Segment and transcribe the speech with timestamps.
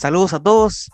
[0.00, 0.90] saludos a todos.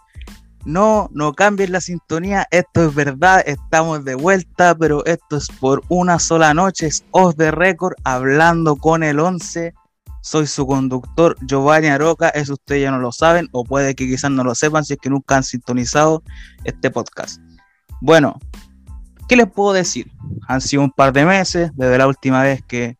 [0.64, 5.84] No, no cambien la sintonía, esto es verdad, estamos de vuelta, pero esto es por
[5.88, 9.72] una sola noche, es Off the Record, hablando con el 11.
[10.22, 14.32] Soy su conductor Giovanni Aroca, eso ustedes ya no lo saben, o puede que quizás
[14.32, 16.24] no lo sepan si es que nunca han sintonizado
[16.64, 17.40] este podcast.
[18.00, 18.36] Bueno,
[19.28, 20.10] ¿qué les puedo decir?
[20.48, 22.98] Han sido un par de meses desde la última vez que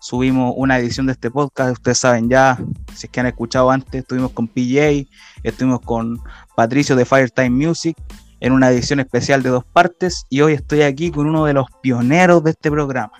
[0.00, 1.72] subimos una edición de este podcast.
[1.72, 2.58] Ustedes saben ya,
[2.94, 5.08] si es que han escuchado antes, estuvimos con PJ,
[5.42, 6.20] estuvimos con
[6.56, 7.96] Patricio de Firetime Music
[8.40, 11.66] en una edición especial de dos partes y hoy estoy aquí con uno de los
[11.82, 13.12] pioneros de este programa.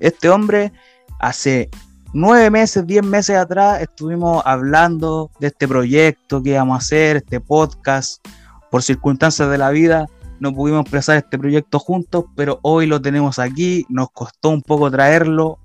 [0.00, 0.72] Este hombre
[1.20, 1.70] hace
[2.12, 7.40] nueve meses, diez meses atrás estuvimos hablando de este proyecto que íbamos a hacer, este
[7.40, 8.26] podcast.
[8.70, 10.06] Por circunstancias de la vida
[10.40, 13.86] no pudimos empezar este proyecto juntos, pero hoy lo tenemos aquí.
[13.88, 15.58] Nos costó un poco traerlo,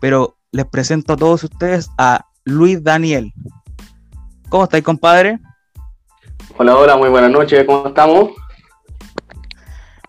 [0.00, 3.32] pero les presento a todos ustedes a Luis Daniel.
[4.48, 5.38] ¿Cómo estáis, compadre?
[6.56, 8.30] Hola, hola, muy buenas noches, ¿cómo estamos?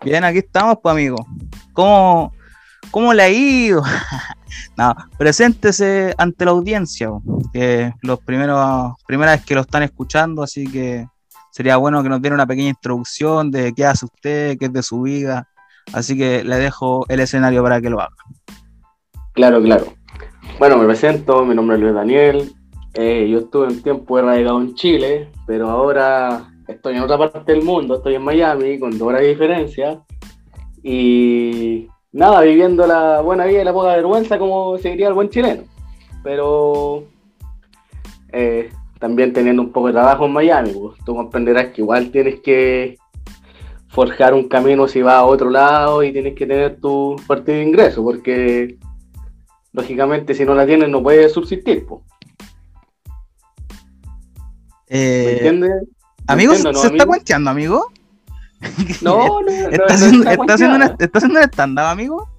[0.03, 1.17] Bien, aquí estamos, pues, amigo.
[1.73, 2.31] ¿Cómo,
[2.89, 3.83] cómo le ha ido?
[4.77, 7.09] no, preséntese ante la audiencia,
[7.51, 11.05] que los primeros, primera vez que lo están escuchando, así que
[11.51, 14.83] sería bueno que nos diera una pequeña introducción de qué hace usted, qué es de
[14.83, 15.47] su vida.
[15.91, 18.15] Así que le dejo el escenario para que lo haga.
[19.39, 19.85] Claro, claro.
[20.59, 22.51] Bueno, me presento, mi nombre es Luis Daniel.
[22.93, 27.63] Eh, yo estuve un tiempo radicado en Chile, pero ahora estoy en otra parte del
[27.63, 30.01] mundo, estoy en Miami con dos horas de diferencia.
[30.83, 35.29] Y nada, viviendo la buena vida y la poca vergüenza como se diría el buen
[35.29, 35.63] chileno.
[36.21, 37.05] Pero
[38.33, 42.41] eh, también teniendo un poco de trabajo en Miami, pues, tú comprenderás que igual tienes
[42.41, 42.97] que
[43.87, 47.63] forjar un camino si vas a otro lado y tienes que tener tu parte de
[47.63, 48.77] ingreso, porque
[49.79, 51.85] lógicamente si no la tienes no puedes subsistir.
[54.87, 55.71] Eh, ¿Me entiendes?
[56.27, 57.91] Amigo, ¿se, está cuenteando, amigo?
[59.01, 62.29] No, no, ¿Está, haciendo, está, haciendo una, ¿Está haciendo un stand-up, amigo?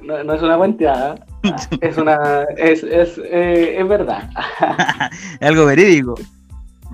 [0.00, 1.26] No, no, es una cuenteada,
[1.80, 4.30] es una, es, es, eh, es verdad.
[5.40, 6.14] Algo verídico.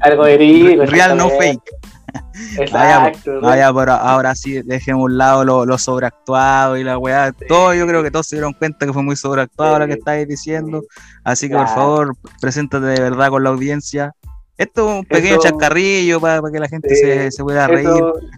[0.01, 0.85] Algo verídico.
[0.87, 1.63] Real, no fake.
[2.59, 3.41] Exacto.
[3.41, 7.33] Vaya, pero ahora sí, dejemos a un lado lo, sobreactuado y la weá.
[7.49, 10.27] Todo, yo creo que todos se dieron cuenta que fue muy sobreactuado lo que estáis
[10.29, 10.83] diciendo.
[11.25, 14.13] Así que por favor, preséntate de verdad con la audiencia.
[14.59, 17.91] Esto es un pequeño chascarrillo para, que la gente se, se, pueda reír.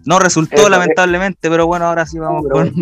[0.05, 2.73] No resultó, lamentablemente, pero bueno, ahora sí vamos con.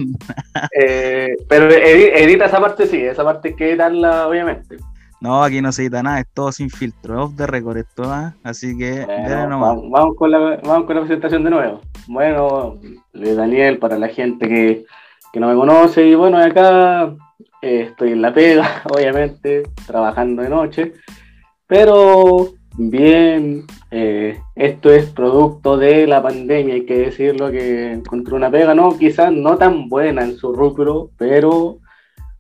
[0.72, 4.78] eh, pero edita esa parte, sí, esa parte hay que editarla, obviamente.
[5.19, 8.35] No, aquí no se edita nada, es todo sin filtro, off the record esto, ¿ah?
[8.44, 11.81] así que vamos, con la, vamos con la presentación de nuevo.
[12.07, 12.78] Bueno,
[13.13, 14.85] Daniel, para la gente que,
[15.39, 17.13] no me conoce, y bueno, acá
[17.61, 20.94] eh, estoy en la pega, obviamente, trabajando de noche,
[21.66, 28.51] pero bien, eh, esto es producto de la pandemia, hay que decirlo, que encontré una
[28.51, 31.79] pega, no, quizás no tan buena en su rubro, pero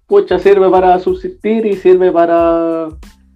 [0.07, 2.87] pucha, sirve para subsistir y sirve para,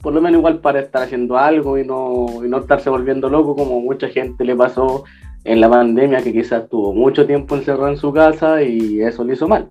[0.02, 3.56] por lo menos igual para estar haciendo algo y no, y no estarse volviendo loco
[3.56, 5.04] como mucha gente le pasó
[5.44, 9.34] en la pandemia que quizás tuvo mucho tiempo encerrado en su casa y eso le
[9.34, 9.70] hizo mal.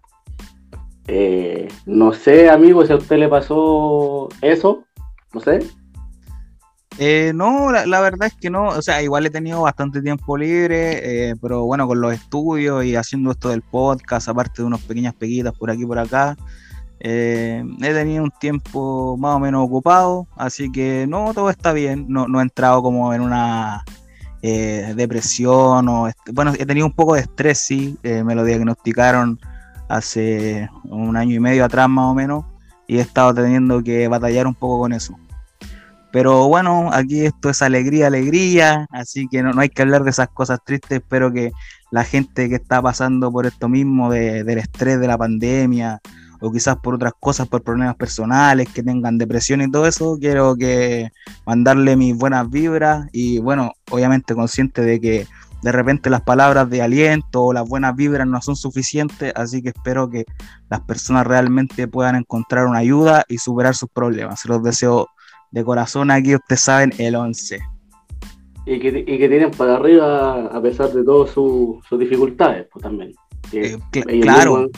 [1.08, 4.84] Eh, no sé, amigo, si a usted le pasó eso,
[5.32, 5.60] no sé.
[6.98, 11.30] Eh, no, la, verdad es que no, o sea, igual he tenido bastante tiempo libre,
[11.30, 15.14] eh, pero bueno, con los estudios y haciendo esto del podcast, aparte de unas pequeñas
[15.14, 16.36] peguitas por aquí y por acá,
[17.02, 22.06] eh, he tenido un tiempo más o menos ocupado, así que no, todo está bien.
[22.08, 23.84] No, he entrado como en una
[24.42, 27.96] eh, depresión o bueno, he tenido un poco de estrés, sí.
[28.02, 29.40] Eh, me lo diagnosticaron
[29.88, 32.44] hace un año y medio atrás más o menos
[32.86, 35.16] y he estado teniendo que batallar un poco con eso.
[36.12, 40.28] Pero bueno, aquí esto es alegría, alegría, así que no, hay que hablar de esas
[40.28, 40.98] cosas tristes.
[40.98, 41.52] Espero que
[41.92, 46.00] la gente que está pasando por esto mismo, del estrés de la pandemia,
[46.40, 50.56] o quizás por otras cosas, por problemas personales, que tengan depresión y todo eso, quiero
[50.56, 51.10] que
[51.46, 55.26] mandarle mis buenas vibras y bueno, obviamente consciente de que
[55.62, 59.70] de repente las palabras de aliento o las buenas vibras no son suficientes, así que
[59.70, 60.24] espero que
[60.70, 64.40] las personas realmente puedan encontrar una ayuda y superar sus problemas.
[64.40, 65.08] Se los deseo
[65.50, 67.60] de corazón aquí, ustedes saben, el 11.
[68.64, 73.12] Y que, y que tienen para arriba a pesar de todas sus dificultades, pues también.
[73.52, 73.76] Eh,
[74.22, 74.68] claro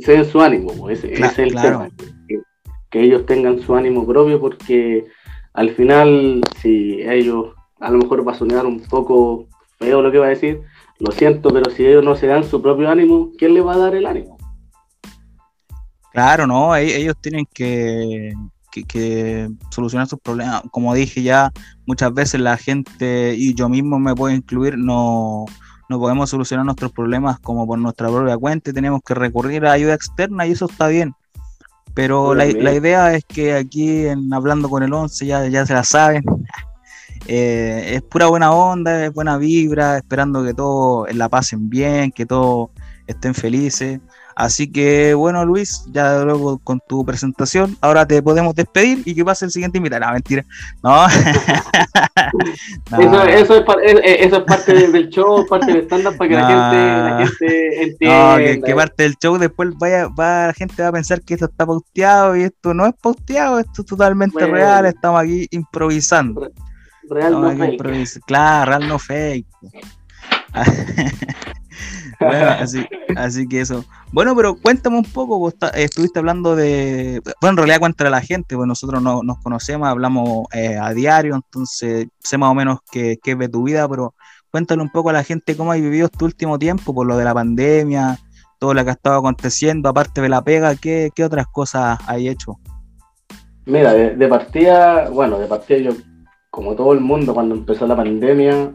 [0.00, 1.88] se den su ánimo, ese, es el tema.
[2.90, 5.04] Que, ellos tengan su ánimo propio porque
[5.52, 9.48] al final, si ellos a lo mejor va a sonar un poco
[9.78, 10.60] feo lo que va a decir,
[11.00, 13.78] lo siento, pero si ellos no se dan su propio ánimo, ¿quién le va a
[13.78, 14.38] dar el ánimo?
[16.12, 18.32] Claro, no, e-, ellos tienen que,
[18.70, 20.62] que, solucionar sus problemas.
[20.70, 21.52] Como dije ya,
[21.86, 25.44] muchas veces la gente, y yo mismo me puedo incluir, no,
[25.88, 29.72] no podemos solucionar nuestros problemas como por nuestra propia cuenta y tenemos que recurrir a
[29.72, 31.14] ayuda externa y eso está bien.
[31.94, 35.84] Pero la, idea es que aquí en Hablando con el 11 ya, ya se la
[35.84, 36.24] saben.
[37.26, 42.26] Eh, es pura buena onda, es buena vibra, esperando que todos la pasen bien, que
[42.26, 42.68] todos
[43.06, 43.98] estén felices.
[44.36, 49.24] Así que bueno, Luis, ya luego con tu presentación, ahora te podemos despedir y que
[49.24, 50.06] pase el siguiente invitado.
[50.06, 50.44] No, mentira.
[50.82, 51.06] No.
[53.28, 53.64] Eso, es,
[54.42, 58.38] parte del show, parte del stand-up para que la, gente, la gente entienda.
[58.38, 61.46] No, que, parte del show después vaya, va, la gente va a pensar que esto
[61.46, 66.50] está posteado y esto no es posteado, esto es totalmente real, estamos aquí improvisando.
[67.08, 68.20] Real no fake.
[68.26, 69.46] Claro, real no fake.
[72.20, 73.84] bueno, así, así que eso.
[74.12, 78.20] Bueno, pero cuéntame un poco, vos estuviste hablando de, bueno, en realidad cuéntale a la
[78.20, 82.78] gente, pues nosotros no, nos conocemos, hablamos eh, a diario, entonces sé más o menos
[82.90, 84.14] qué, qué es de tu vida, pero
[84.50, 87.24] cuéntale un poco a la gente cómo has vivido este último tiempo, por lo de
[87.24, 88.18] la pandemia,
[88.58, 92.28] todo lo que ha estado aconteciendo, aparte de la pega, ¿qué, qué otras cosas hay
[92.28, 92.58] hecho?
[93.66, 95.92] Mira, de, partida, bueno, de partida yo,
[96.50, 98.74] como todo el mundo, cuando empezó la pandemia,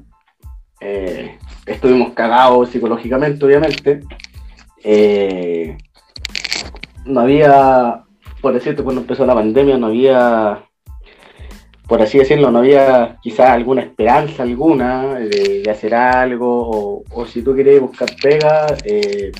[0.81, 4.02] eh, estuvimos cagados psicológicamente, obviamente.
[4.84, 5.78] Eh,
[7.06, 8.04] no había,
[8.42, 10.64] por decirte, cuando empezó la pandemia, no había,
[11.88, 17.56] por así decirlo, no había quizás alguna esperanza alguna de, hacer algo, o, si tú
[17.56, 19.32] querías buscar pega, eh,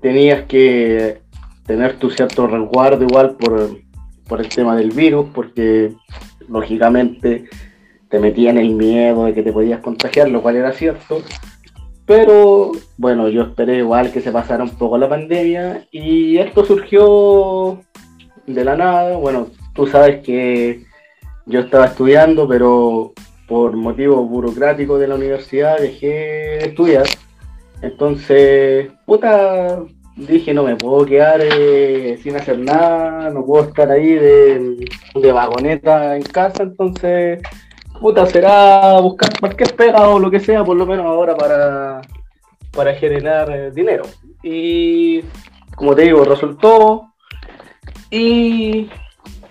[0.00, 1.20] tenías que
[1.66, 3.78] tener tu cierto resguardo igual por,
[4.28, 5.92] por el tema del virus, porque
[6.48, 7.46] lógicamente
[8.14, 11.20] te metían el miedo de que te podías contagiar, lo cual era cierto.
[12.06, 17.80] Pero bueno, yo esperé igual que se pasara un poco la pandemia y esto surgió
[18.46, 19.16] de la nada.
[19.16, 20.84] Bueno, tú sabes que
[21.46, 23.14] yo estaba estudiando, pero
[23.48, 27.06] por motivos burocráticos de la universidad dejé de estudiar.
[27.82, 29.82] Entonces, puta,
[30.14, 34.88] dije no me puedo quedar eh, sin hacer nada, no puedo estar ahí de,
[35.20, 37.42] de vagoneta en casa, entonces
[38.00, 42.00] puta, será buscar cualquier pega o lo que sea, por lo menos ahora para,
[42.72, 44.04] para generar eh, dinero.
[44.42, 45.22] Y
[45.74, 47.10] como te digo, resultó.
[48.10, 48.88] Y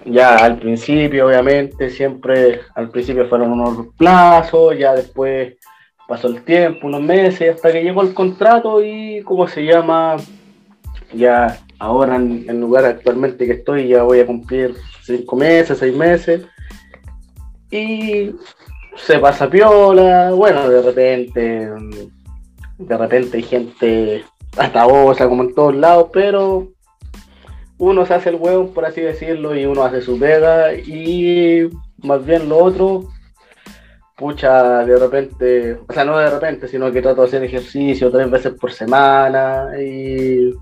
[0.06, 5.56] ya al principio, obviamente, siempre al principio fueron unos plazos, ya después
[6.08, 10.18] pasó el tiempo, unos meses, hasta que llegó el contrato y, ¿cómo se llama?
[11.14, 15.96] Ya ahora en el lugar actualmente que estoy, ya voy a cumplir cinco meses, seis
[15.96, 16.46] meses
[17.74, 18.36] y
[18.96, 21.70] se pasa piola, bueno, de repente,
[22.78, 24.24] de repente hay gente
[24.58, 26.72] hasta osa como en todos lados, pero
[27.80, 31.68] uno se hace el huevo, por así decirlo, y uno hace su pega, y
[32.04, 33.06] más bien lo otro,
[34.16, 38.30] pucha, de repente, o sea, no de repente, sino que trato de hacer ejercicio tres
[38.30, 40.54] veces por semana, y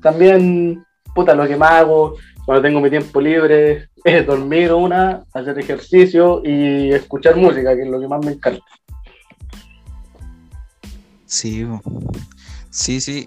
[0.00, 0.82] también,
[1.14, 6.42] puta, lo que me hago, cuando tengo mi tiempo libre, es dormir una, hacer ejercicio
[6.44, 8.62] y escuchar música, que es lo que más me encanta.
[11.24, 11.66] Sí,
[12.70, 13.26] sí, sí.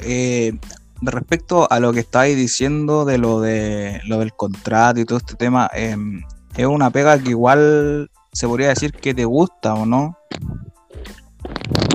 [0.00, 0.54] Eh,
[1.02, 5.34] respecto a lo que estáis diciendo de lo de lo del contrato y todo este
[5.34, 6.22] tema, em,
[6.56, 10.16] es una pega que igual se podría decir que te gusta o no.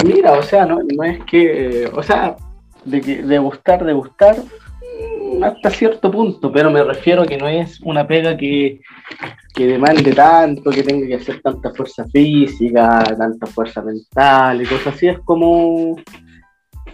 [0.06, 2.38] Mira, o sea, no, no es que, o sea,
[2.86, 4.38] de, de gustar, de gustar,
[5.44, 8.82] hasta cierto punto, pero me refiero a que no es una pega que,
[9.54, 14.96] que demande tanto, que tenga que hacer tanta fuerza física, tanta fuerza mental y cosas
[14.96, 15.96] así, es como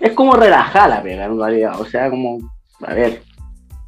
[0.03, 2.37] es como relajar la pega en realidad, o sea, como,
[2.81, 3.21] a ver,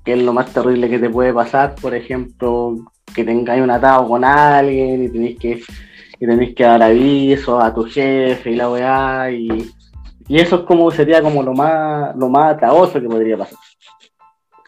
[0.05, 1.75] ¿qué es lo más terrible que te puede pasar?
[1.75, 2.77] Por ejemplo,
[3.13, 5.61] que tengáis un atado con alguien y tenéis que,
[6.19, 9.71] y tenéis que dar aviso a tu jefe y la weá, y,
[10.27, 13.59] y eso es como sería como lo más, lo más ataoso que podría pasar.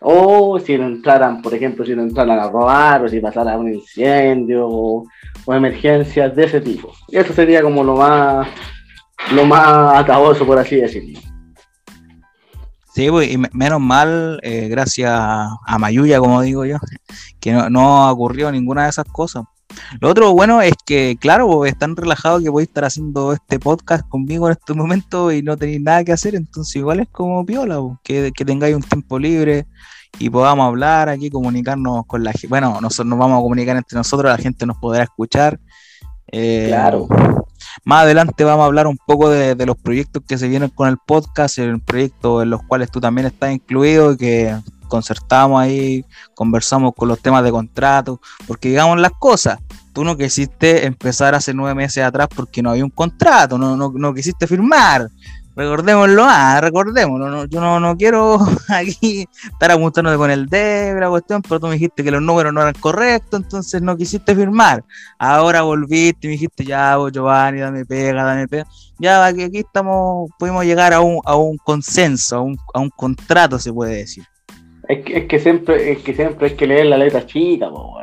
[0.02, 3.74] O si no entraran, por ejemplo, si no entraran a robar o si pasara un
[3.74, 5.08] incendio o,
[5.48, 6.94] emergencias de ese tipo.
[7.10, 8.48] Eso sería como lo más,
[9.32, 11.20] lo más ataboso, por así decirlo.
[12.94, 16.78] Sí, pues, y menos mal, eh, gracias a Mayuya, como digo yo,
[17.40, 19.44] que no, no ocurrió ninguna de esas cosas.
[20.00, 23.60] Lo otro bueno es que, claro, vos están relajados que voy a estar haciendo este
[23.60, 27.46] podcast conmigo en este momento y no tenéis nada que hacer, entonces igual es como
[27.46, 29.66] piola, que, que tengáis un tiempo libre
[30.20, 32.48] y podamos hablar aquí, comunicarnos con la gente.
[32.48, 35.60] Bueno, nosotros nos vamos a comunicar entre nosotros, la gente nos podrá escuchar.
[36.32, 37.08] Eh, claro.
[37.84, 40.98] Más adelante vamos a hablar un poco de, los proyectos que se vienen con el
[40.98, 44.56] podcast, el proyecto en los cuales tú también estás incluido y que
[44.88, 49.60] concertamos ahí, conversamos con los temas de contrato, porque digamos las cosas,
[49.94, 53.92] tú no quisiste empezar hace nueve meses atrás porque no había un contrato, no, no,
[53.94, 55.10] no quisiste firmar,
[55.58, 58.38] recordémoslo, ah, recordémoslo, yo no, no quiero
[58.70, 62.54] aquí estar apuntándote con el dedo, la cuestión, pero tú me dijiste que los números
[62.54, 64.86] no eran correctos, entonces no quisiste firmar.
[65.18, 68.68] Ahora volviste y me dijiste, ya, Giovanni, dame pega, dame pega.
[69.00, 72.92] Ya, aquí, aquí estamos, pudimos llegar a un, a un consenso, a un, a un
[72.92, 74.26] contrato, se puede decir.
[74.88, 77.98] Es que, es que siempre, es que siempre hay que leer la letra chica, po,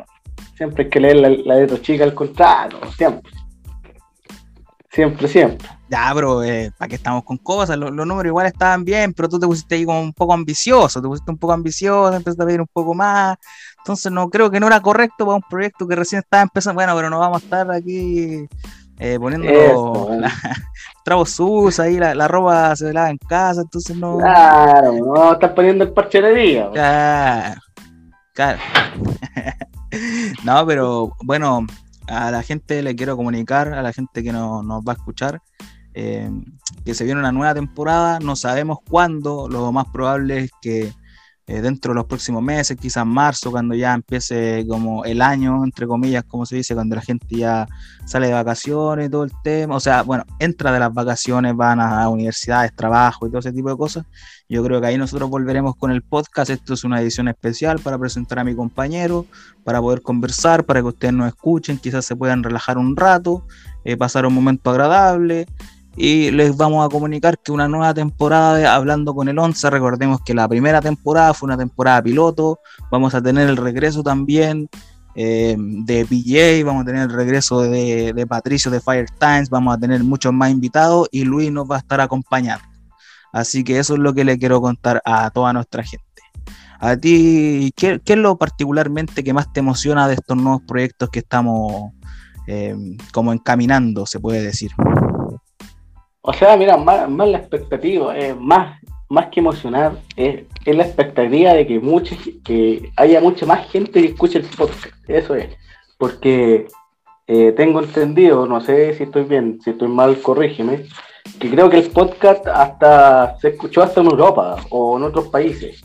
[0.55, 3.31] siempre hay que leer la, letra chica al contrato, siempre.
[4.91, 5.67] Siempre, siempre.
[5.89, 7.77] Ya, pero eh, ¿para qué estamos con cosas?
[7.77, 11.07] Los, números igual estaban bien, pero tú te pusiste ahí como un poco ambicioso, te
[11.07, 13.37] pusiste un poco ambicioso, empezaste a pedir un poco más.
[13.79, 16.75] Entonces no creo que no era correcto para un proyecto que recién estaba empezando.
[16.75, 18.47] Bueno, pero no vamos a estar aquí
[18.97, 20.09] eh, poniendo
[21.03, 24.17] trabos sus ahí, la, la, ropa se lava en casa, entonces no.
[24.17, 26.69] Claro, no estás poniendo el parche de día.
[26.71, 27.61] Claro,
[28.33, 28.59] claro.
[30.43, 31.65] no, pero bueno,
[32.07, 35.41] a la gente le quiero comunicar, a la gente que no, nos va a escuchar,
[35.93, 36.29] eh,
[36.85, 40.93] que se viene una nueva temporada, no sabemos cuándo, lo más probable es que
[41.47, 45.85] eh, dentro de los próximos meses, quizás marzo, cuando ya empiece como el año, entre
[45.85, 47.67] comillas, como se dice, cuando la gente ya
[48.05, 52.09] sale de vacaciones, todo el tema, o sea, bueno, entra de las vacaciones, van a
[52.09, 54.05] universidades, trabajo y todo ese tipo de cosas.
[54.49, 56.49] Yo creo que ahí nosotros volveremos con el podcast.
[56.49, 59.25] Esto es una edición especial para presentar a mi compañero,
[59.63, 63.45] para poder conversar, para que ustedes nos escuchen, quizás se puedan relajar un rato,
[63.83, 65.47] eh, pasar un momento agradable
[65.97, 70.19] y les vamos a comunicar que una nueva temporada de Hablando con el 11, recordemos
[70.25, 72.59] que la primera temporada fue una temporada piloto,
[72.91, 74.69] vamos a tener el regreso también
[75.15, 79.73] eh, de PJ, vamos a tener el regreso de, de, Patricio de Fire Times, vamos
[79.73, 82.65] a tener muchos más invitados y Luis nos va a estar acompañando.
[83.31, 86.05] Así que eso es lo que le quiero contar a toda nuestra gente.
[86.79, 91.19] A ti, ¿qué, es lo particularmente que más te emociona de estos nuevos proyectos que
[91.19, 91.91] estamos
[92.47, 92.75] eh,
[93.13, 94.71] como encaminando, se puede decir?
[96.27, 101.67] O sea, mira, más, la expectativa, eh, más, más que emocionar, es, la expectativa de
[101.67, 104.95] que, mucha, que haya mucha más gente que escuche el podcast.
[105.07, 105.49] Eso es.
[105.99, 106.65] Porque
[107.27, 110.87] eh, tengo entendido, no sé si estoy bien, si estoy mal, corrígeme,
[111.39, 115.79] que creo que el podcast hasta se escuchó hasta en Europa o en otros países.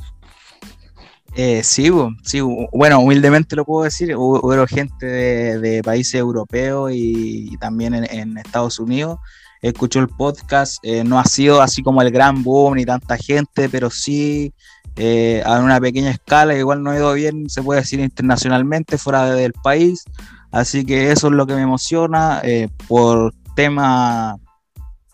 [1.36, 1.90] Eh, sí,
[2.24, 2.40] sí,
[2.72, 9.18] bueno, humildemente lo puedo decir, hubo, gente de, países europeos y, también en, Estados Unidos
[9.62, 10.78] escuchó el podcast.
[10.82, 14.52] Eh, no ha sido así como el gran boom ni tanta gente, pero sí
[14.96, 16.56] eh, a una pequeña escala.
[16.56, 20.04] Igual no ha ido bien, se puede decir internacionalmente, fuera del país.
[20.50, 22.40] Así que eso es lo que me emociona.
[22.42, 24.36] Eh, por tema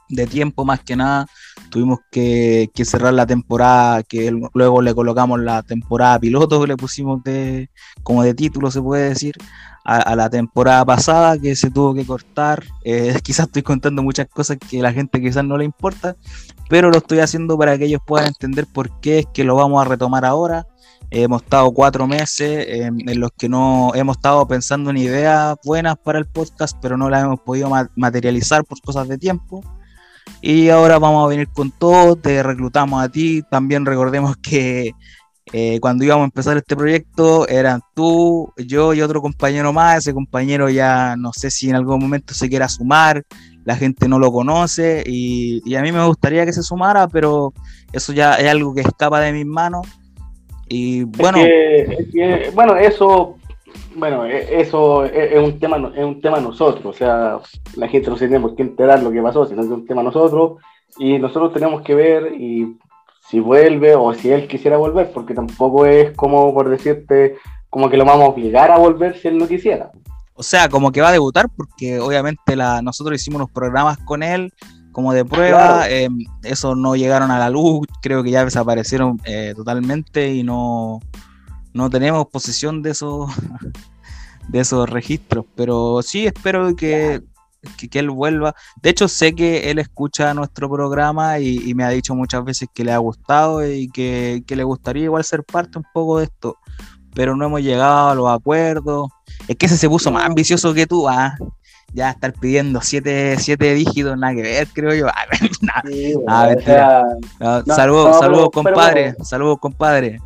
[0.08, 1.26] de tiempo más que nada,
[1.70, 7.22] tuvimos que, cerrar la temporada, que luego le colocamos la temporada piloto, que le pusimos
[7.24, 7.70] de,
[8.02, 9.34] como de título, se puede decir
[9.88, 12.64] a, la temporada pasada que se tuvo que cortar.
[12.84, 16.16] Eh, quizás estoy contando muchas cosas que a la gente quizás no le importa,
[16.68, 19.80] pero lo estoy haciendo para que ellos puedan entender por qué es que lo vamos
[19.80, 20.66] a retomar ahora.
[21.10, 26.18] hemos estado cuatro meses en los que no hemos estado pensando en ideas buenas para
[26.18, 29.62] el podcast, pero no las hemos podido materializar por cosas de tiempo.
[30.42, 33.42] Y ahora vamos a venir con todo, te reclutamos a ti.
[33.48, 34.92] También recordemos que
[35.52, 39.98] eh, cuando íbamos a empezar este proyecto eran tú, yo y otro compañero más.
[39.98, 43.22] Ese compañero ya no sé si en algún momento se quiera sumar,
[43.64, 47.52] la gente no lo conoce y, a mí me gustaría que se sumara, pero
[47.92, 49.86] eso ya es algo que escapa de mis manos.
[50.68, 51.38] Y bueno,
[52.54, 53.36] bueno, eso,
[53.94, 57.38] bueno, e, eso es un tema, es un tema nosotros, o sea,
[57.76, 59.86] la gente no se tiene por qué enterar lo que pasó, sino que es un
[59.86, 60.58] tema nosotros
[60.98, 62.76] y nosotros tenemos que ver y
[63.28, 67.36] si vuelve o si él quisiera volver, porque tampoco es como por decirte,
[67.68, 69.90] como que lo vamos a obligar a volver si él no quisiera.
[70.34, 74.22] O sea, como que va a debutar, porque obviamente la, nosotros hicimos unos programas con
[74.22, 74.52] él
[74.92, 76.08] como de prueba, eh,
[76.42, 81.00] esos no llegaron a la luz, creo que ya desaparecieron eh, totalmente y no,
[81.74, 83.30] no tenemos posesión de esos,
[84.48, 87.20] de esos registros, pero sí espero que
[87.90, 88.54] que, él vuelva.
[88.82, 92.84] De hecho, sé que él escucha nuestro programa y, me ha dicho muchas veces que
[92.84, 96.56] le ha gustado y que, le gustaría igual ser parte un poco de esto,
[97.14, 99.08] pero no hemos llegado a los acuerdos.
[99.48, 101.36] Es que ese se puso más ambicioso que tú, ¿ah?
[101.92, 105.06] ya estar pidiendo siete, siete dígitos, nada que ver, creo yo.
[107.66, 109.14] saludos, saludos, compadre.
[109.22, 110.20] Saludos, compadre.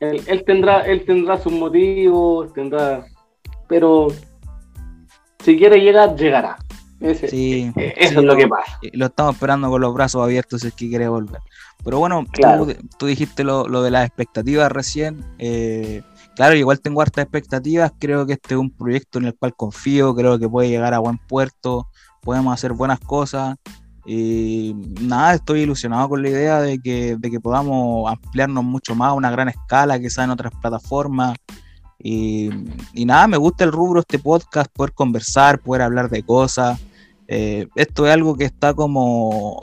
[0.00, 3.04] Él, él, tendrá, él tendrá sus motivos, tendrá,
[3.68, 4.08] pero
[5.42, 6.56] si quiere llegar, llegará.
[7.28, 8.78] sí, e, eso es lo, que pasa.
[8.92, 11.40] Lo estamos esperando con los brazos abiertos si es que quiere volver.
[11.82, 12.24] Pero bueno,
[12.98, 15.24] tú, dijiste lo, de las expectativas recién.
[15.38, 16.02] Eh,
[16.36, 17.92] claro, igual tengo hartas expectativas.
[17.98, 20.14] Creo que este es un proyecto en el cual confío.
[20.14, 21.88] Creo que puede llegar a buen puerto.
[22.20, 23.56] Podemos hacer buenas cosas.
[24.04, 29.10] Y nada, estoy ilusionado con la idea de que, de que podamos ampliarnos mucho más
[29.10, 31.36] a una gran escala, quizás en otras plataformas.
[32.02, 32.50] Y,
[32.94, 36.80] y, nada, me gusta el rubro este podcast, poder conversar, poder hablar de cosas.
[37.28, 39.60] Eh, esto es algo que está como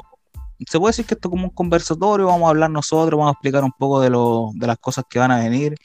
[0.65, 3.34] se puede decir que esto es como un conversatorio, vamos a hablar nosotros, vamos a
[3.34, 5.75] explicar un poco de, lo, de las cosas que van a venir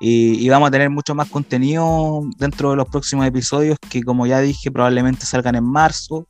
[0.00, 4.26] y, y, vamos a tener mucho más contenido dentro de los próximos episodios que como
[4.26, 6.26] ya dije probablemente salgan en marzo.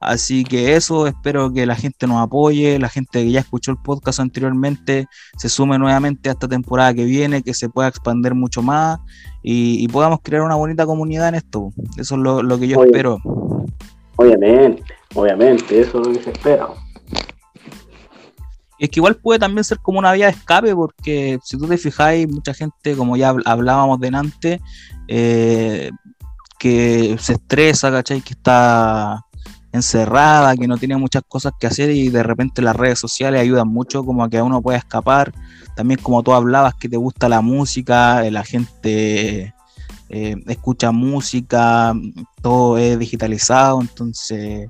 [0.00, 3.76] Así que eso, espero que la gente nos apoye, la gente que ya escuchó el
[3.76, 8.62] podcast anteriormente se sume nuevamente a esta temporada que viene, que se pueda expandir mucho
[8.62, 8.98] más
[9.42, 11.72] y, podamos crear una bonita comunidad en esto.
[11.98, 13.20] Eso es lo, lo que yo espero.
[14.16, 14.82] Obviamente,
[15.14, 16.68] obviamente, eso es lo que se espera
[18.80, 21.76] es que igual puede también ser como una vía de escape, porque si tú te
[21.76, 24.58] fijáis, mucha gente, como ya hablábamos delante,
[25.06, 25.90] eh,
[26.58, 28.22] que se estresa, ¿cachai?
[28.22, 29.22] Que está
[29.72, 33.68] encerrada, que no tiene muchas cosas que hacer y de repente las redes sociales ayudan
[33.68, 35.32] mucho como a que uno pueda escapar.
[35.76, 39.54] También como tú hablabas que te gusta la música, eh, la gente
[40.08, 41.94] eh, escucha música,
[42.42, 44.68] todo es digitalizado, entonces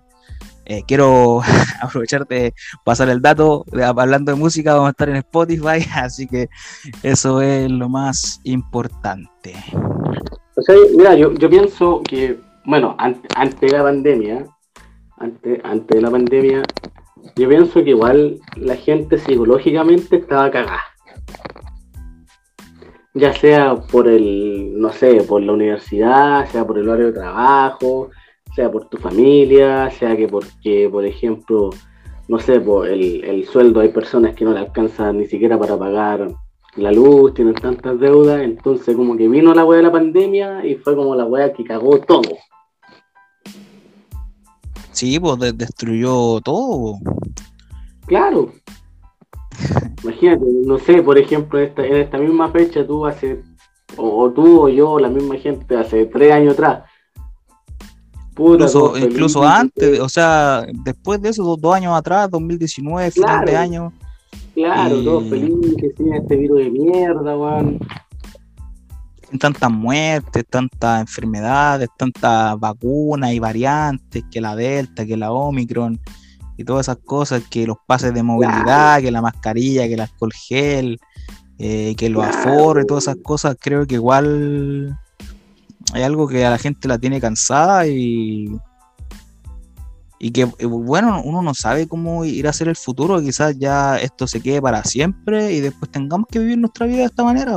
[0.67, 1.41] eh, quiero
[1.83, 2.55] aprovechar de
[2.85, 3.65] pasar el dato,
[3.97, 6.49] hablando de música, vamos a estar en Spotify, así que
[7.03, 9.55] eso es lo más importante.
[10.57, 14.47] O sea, mira, yo, pienso que, bueno, antes, de la pandemia,
[15.21, 16.63] antes, de la pandemia,
[17.37, 20.83] yo pienso que igual la gente psicológicamente estaba cagada.
[23.15, 28.11] Ya sea por el, no sé, por la universidad, sea por el horario de trabajo,
[28.55, 31.71] sea por tu familia, sea que porque, por ejemplo,
[32.29, 35.77] no sé, por el, el sueldo hay personas que no le alcanzan ni siquiera para
[35.77, 36.29] pagar
[36.77, 40.77] la luz, tienen tantas deudas, entonces como que vino la weá de la pandemia y
[40.77, 42.37] fue como la weá que cagó todo.
[44.93, 46.99] Sí, pues destruyó todo.
[48.07, 48.53] Claro.
[50.03, 53.43] Imagínate, no sé, por ejemplo, en esta, en esta misma fecha tú hace,
[53.97, 56.85] o, o, tú o yo, la misma gente, hace tres años atrás,
[58.41, 63.93] incluso, incluso antes, o sea, después de eso, dos, años atrás, 2019, final de año.
[64.55, 67.79] Claro, todos felices, sin este virus de mierda, weón.
[69.39, 76.01] Tantas muertes, tantas enfermedades, tantas vacunas y variantes, que la Delta, que la Omicron,
[76.57, 80.33] y todas esas cosas, que los pases de movilidad, que la mascarilla, que el alcohol
[80.33, 80.99] gel,
[81.59, 84.99] eh, que los aforos y todas esas cosas, creo que igual
[85.93, 88.51] hay algo que a la gente la tiene cansada y,
[90.19, 93.97] y que, eh, bueno, uno no sabe cómo ir a hacer el futuro, quizás ya
[93.97, 97.57] esto se quede para siempre y después tengamos que vivir nuestra vida de esta manera.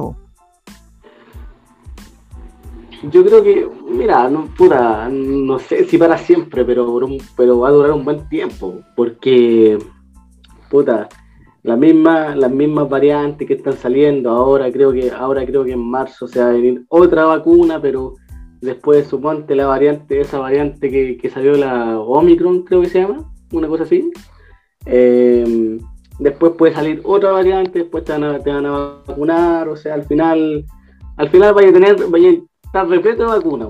[3.11, 6.99] Yo creo que, mira, no, puta, no sé si para siempre, pero,
[7.35, 9.77] pero va a durar un buen tiempo, porque,
[10.69, 11.09] puta,
[11.63, 15.83] la misma, las mismas variantes que están saliendo, ahora creo que, ahora creo que en
[15.83, 18.15] marzo se va a venir otra vacuna, pero
[18.63, 23.67] Después, suponte la variante, esa variante que, salió la Omicron, creo que se llama, una
[23.67, 24.09] cosa así.
[24.85, 25.77] Eh,
[26.17, 29.95] después puede salir otra variante, después te van, a, te van a vacunar, o sea,
[29.95, 30.63] al final,
[31.17, 32.29] al final vaya a tener, vaya
[32.73, 33.69] a estar repleto de vacunas,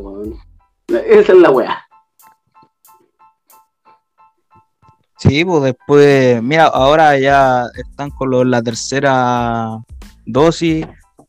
[0.88, 1.84] Esa es la weá.
[5.18, 9.80] Sí, pues después, mira, ahora ya están con la tercera
[10.26, 10.86] dosis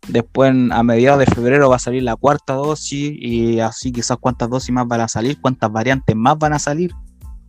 [0.09, 4.51] Después, a mediados de febrero, va a salir la cuarta dosis y así quizás cuántas
[4.51, 6.93] dosis más van a salir, cuántas variantes más van a salir.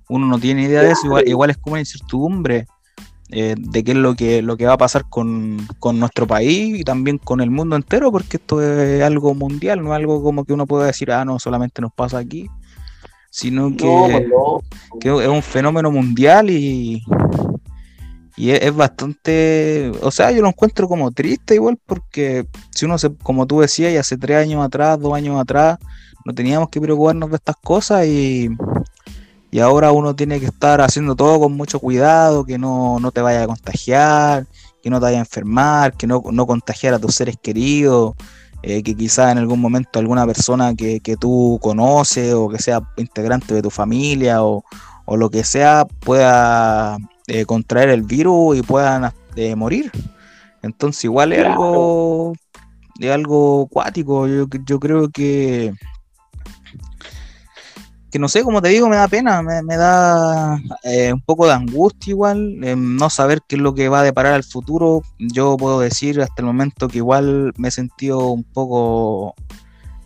[0.07, 2.67] Uno no tiene idea de eso, igual, es como una incertidumbre
[3.29, 6.83] eh, de qué es lo que, lo que va a pasar con, nuestro país y
[6.83, 10.53] también con el mundo entero, porque esto es algo mundial, no es algo como que
[10.53, 12.47] uno pueda decir, ah, no, solamente nos pasa aquí,
[13.31, 14.29] sino que,
[14.99, 17.03] que es un fenómeno mundial y,
[18.37, 23.13] y es, bastante, o sea, yo lo encuentro como triste igual porque si uno se,
[23.15, 25.79] como tú decías, y hace tres años atrás, dos años atrás,
[26.25, 28.49] no teníamos que preocuparnos de estas cosas y,
[29.55, 33.43] y ahora uno tiene que estar haciendo todo con mucho cuidado, que no, te vaya
[33.43, 34.45] a contagiar,
[34.83, 38.15] que no te vaya a enfermar, que no, no contagiar a tus seres queridos,
[38.63, 42.81] eh, que quizás en algún momento alguna persona que, que tú conoces o que sea
[42.97, 44.65] integrante de tu familia o,
[45.05, 49.89] o lo que sea pueda eh, contraer el virus y puedan eh, morir.
[50.63, 52.33] Entonces igual es algo
[52.99, 54.27] es algo cuático.
[54.27, 55.73] Yo, yo creo que
[58.15, 61.51] que no sé, como te digo, me da pena, me, da eh, un poco de
[61.51, 65.01] angustia igual, no saber qué es lo que va a deparar al futuro.
[65.19, 69.35] Yo puedo decir hasta el momento que igual me he sentido un poco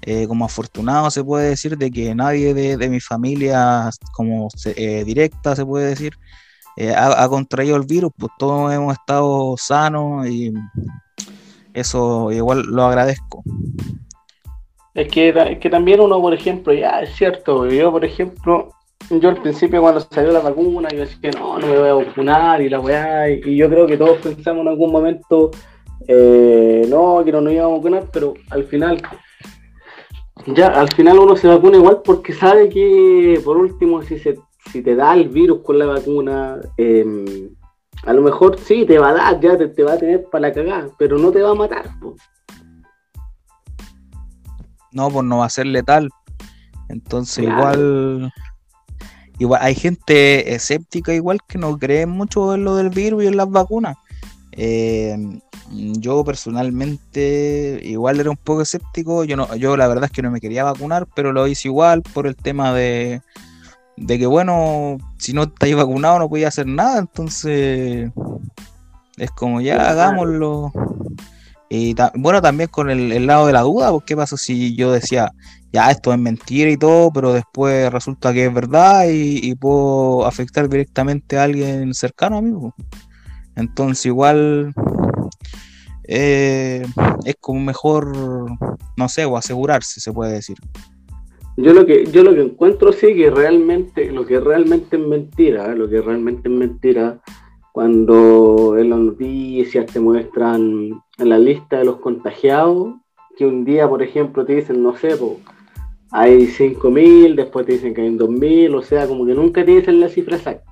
[0.01, 5.55] eh, como afortunado, se puede decir, de que nadie de, mi familia, como eh, directa,
[5.55, 6.13] se puede decir,
[6.95, 10.51] ha, contraído el virus, pues todos hemos estado sanos y
[11.75, 13.43] eso igual lo agradezco.
[14.93, 18.73] Es que, que también uno, por ejemplo, ya es cierto, yo, por ejemplo,
[19.09, 22.61] yo al principio cuando salió la vacuna, yo decía, no, no me voy a vacunar
[22.61, 25.51] y la weá, y, yo creo que todos pensamos en algún momento,
[26.07, 29.01] eh, no, que no nos íbamos a vacunar, pero al final,
[30.47, 34.37] ya, al final uno se vacuna igual porque sabe que, por último, si, se,
[34.71, 37.49] si te da el virus con la vacuna, em,
[38.03, 40.53] a lo mejor sí, te va a dar, ya te, va a tener para la
[40.53, 41.89] cagada, pero no te va a matar.
[44.91, 46.09] No, pues no va a ser letal.
[46.89, 48.31] Entonces igual,
[49.37, 53.37] igual hay gente escéptica igual que no cree mucho en lo del virus y en
[53.37, 53.95] las vacunas.
[54.51, 55.15] Eh,
[55.71, 59.23] yo personalmente igual era un poco escéptico.
[59.23, 62.01] Yo no, yo la verdad es que no me quería vacunar, pero lo hice igual
[62.01, 63.21] por el tema de,
[63.97, 68.11] de que bueno, si no estáis vacunado no podía hacer nada, entonces
[69.17, 70.71] es como ya hagámoslo.
[71.69, 75.31] Y bueno, también con el, lado de la duda, porque ¿qué pasa si yo decía,
[75.71, 80.67] ya esto es mentira y todo, pero después resulta que es verdad y, puedo afectar
[80.67, 82.53] directamente a alguien cercano a mí?
[83.55, 84.73] Entonces igual
[86.07, 86.85] eh,
[87.23, 88.15] es como mejor,
[88.97, 90.57] no sé, o asegurarse, se puede decir.
[91.55, 95.75] Yo lo que, yo lo que encuentro sí que realmente, lo que realmente es mentira,
[95.75, 97.21] lo que realmente es mentira,
[97.71, 102.95] cuando en las noticias te muestran en la lista de los contagiados,
[103.37, 105.17] que un día, por ejemplo, te dicen, no sé,
[106.11, 109.99] hay 5.000, después te dicen que hay 2.000, o sea, como que nunca te dicen
[109.99, 110.69] la cifra exacta.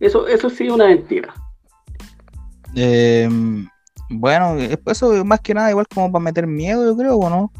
[0.00, 1.32] Eso, eso sí es una mentira.
[2.74, 3.28] Eh,
[4.10, 4.56] bueno,
[4.86, 7.50] eso más que nada igual como para meter miedo, yo creo, ¿o no?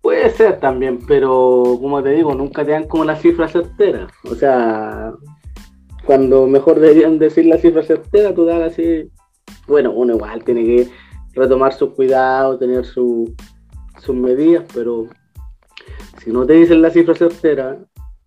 [0.00, 4.06] Puede ser también, pero como te digo, nunca te dan como la cifra certera.
[4.24, 5.12] O sea,
[6.08, 9.10] cuando mejor deberían decir la cifra certera, tú das así.
[9.66, 10.88] Bueno, uno igual tiene que
[11.34, 13.28] retomar sus cuidados, tener sus
[14.08, 15.06] medidas, pero
[16.24, 17.76] si no te dicen la cifra certera,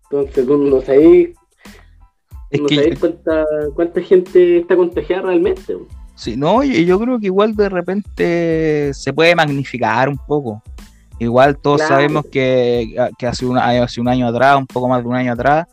[0.04, 1.30] entonces tú no sabes,
[2.52, 2.68] no
[3.00, 5.76] cuánta, cuánta gente está contagiada realmente.
[6.14, 10.62] Sí, no, y yo creo que igual de repente se puede magnificar un poco.
[11.18, 12.94] Igual todos sabemos que,
[13.26, 15.66] hace, un, hace un año atrás, un poco más de un año atrás,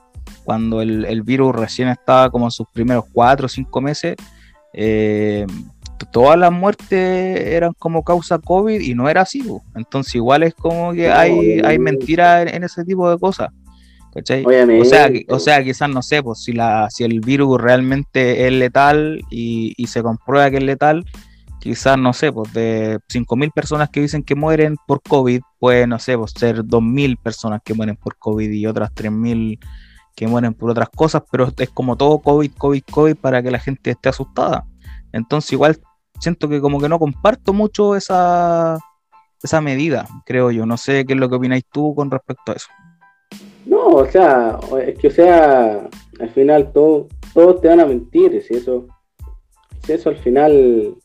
[0.50, 4.16] cuando el, virus recién estaba como en sus primeros cuatro o cinco meses,
[4.74, 5.46] eh,
[6.12, 9.44] todas las muertes eran como causa COVID y no era así.
[9.76, 13.50] Entonces igual es como que hay, hay mentiras en, ese tipo de cosas.
[14.82, 18.52] O sea, o sea, quizás no sé, pues si, la, si el virus realmente es
[18.52, 21.06] letal y, y se comprueba que es letal,
[21.60, 26.00] quizás, no sé, pues de 5.000 personas que dicen que mueren por COVID, puede, no
[26.00, 29.60] sé, pues ser 2.000 personas que mueren por COVID y otras 3.000
[30.20, 33.58] que mueren por otras cosas, pero es como todo COVID, COVID, COVID para que la
[33.58, 34.66] gente esté asustada.
[35.14, 35.80] Entonces igual
[36.20, 38.78] siento que como que no comparto mucho esa,
[39.42, 40.66] esa medida, creo yo.
[40.66, 42.68] No sé qué es lo que opináis tú con respecto a eso.
[43.66, 45.88] No, o sea, es que o sea,
[46.20, 48.88] al final todo, todos te van a mentir, si eso,
[49.86, 50.96] si eso al final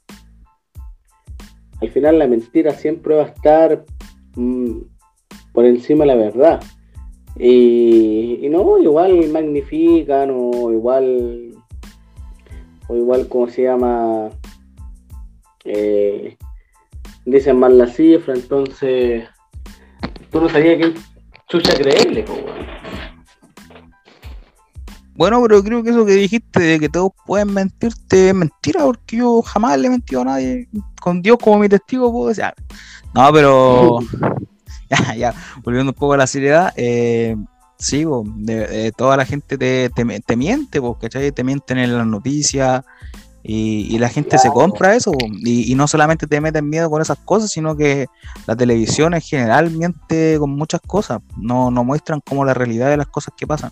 [1.80, 3.84] al final la mentira siempre va a estar
[4.34, 4.78] mm,
[5.52, 6.60] por encima de la verdad.
[7.36, 11.52] Y, no, igual magnifican o igual,
[12.88, 14.30] o igual, como se llama?
[15.64, 16.36] Eh,
[17.24, 19.24] dicen mal la cifra, entonces
[20.30, 20.94] tú no sabías que
[21.48, 22.24] chucha creerle,
[25.16, 29.18] bueno, pero creo que eso que dijiste de que todos pueden mentirte es mentira, porque
[29.18, 30.68] yo jamás le he mentido a nadie.
[31.00, 32.52] Con Dios como mi testigo puedo decir.
[33.14, 33.98] No, pero.
[34.90, 36.72] ya, ya, volviendo un poco a la seriedad.
[36.76, 37.36] Eh,
[37.78, 38.04] sí,
[38.36, 41.32] de, toda la gente te, te, miente, ¿cachai?
[41.32, 42.82] Te mienten en las noticias.
[43.46, 47.18] Y, la gente se compra eso, y, y, no solamente te meten miedo con esas
[47.18, 48.06] cosas, sino que
[48.46, 52.96] la televisión en general miente con muchas cosas, no, no muestran como la realidad de
[52.96, 53.70] las cosas que pasan.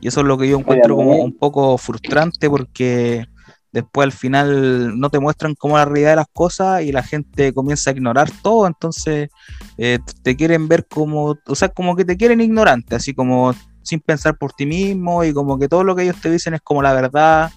[0.00, 3.26] Y eso es lo que yo encuentro como un poco frustrante porque
[3.74, 7.52] después al final no te muestran como la realidad de las cosas y la gente
[7.52, 9.30] comienza a ignorar todo, entonces
[9.76, 13.98] eh, te quieren ver como, o sea, como que te quieren ignorante, así como sin
[13.98, 16.82] pensar por ti mismo y como que todo lo que ellos te dicen es como
[16.82, 17.50] la verdad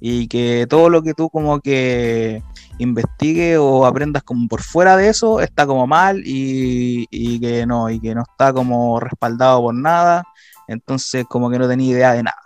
[0.00, 2.40] y que todo lo que tú como que
[2.78, 7.90] investigue o aprendas como por fuera de eso está como mal y, y que no,
[7.90, 10.22] y que no está como respaldado por nada,
[10.68, 12.42] entonces como que no tenía idea de nada.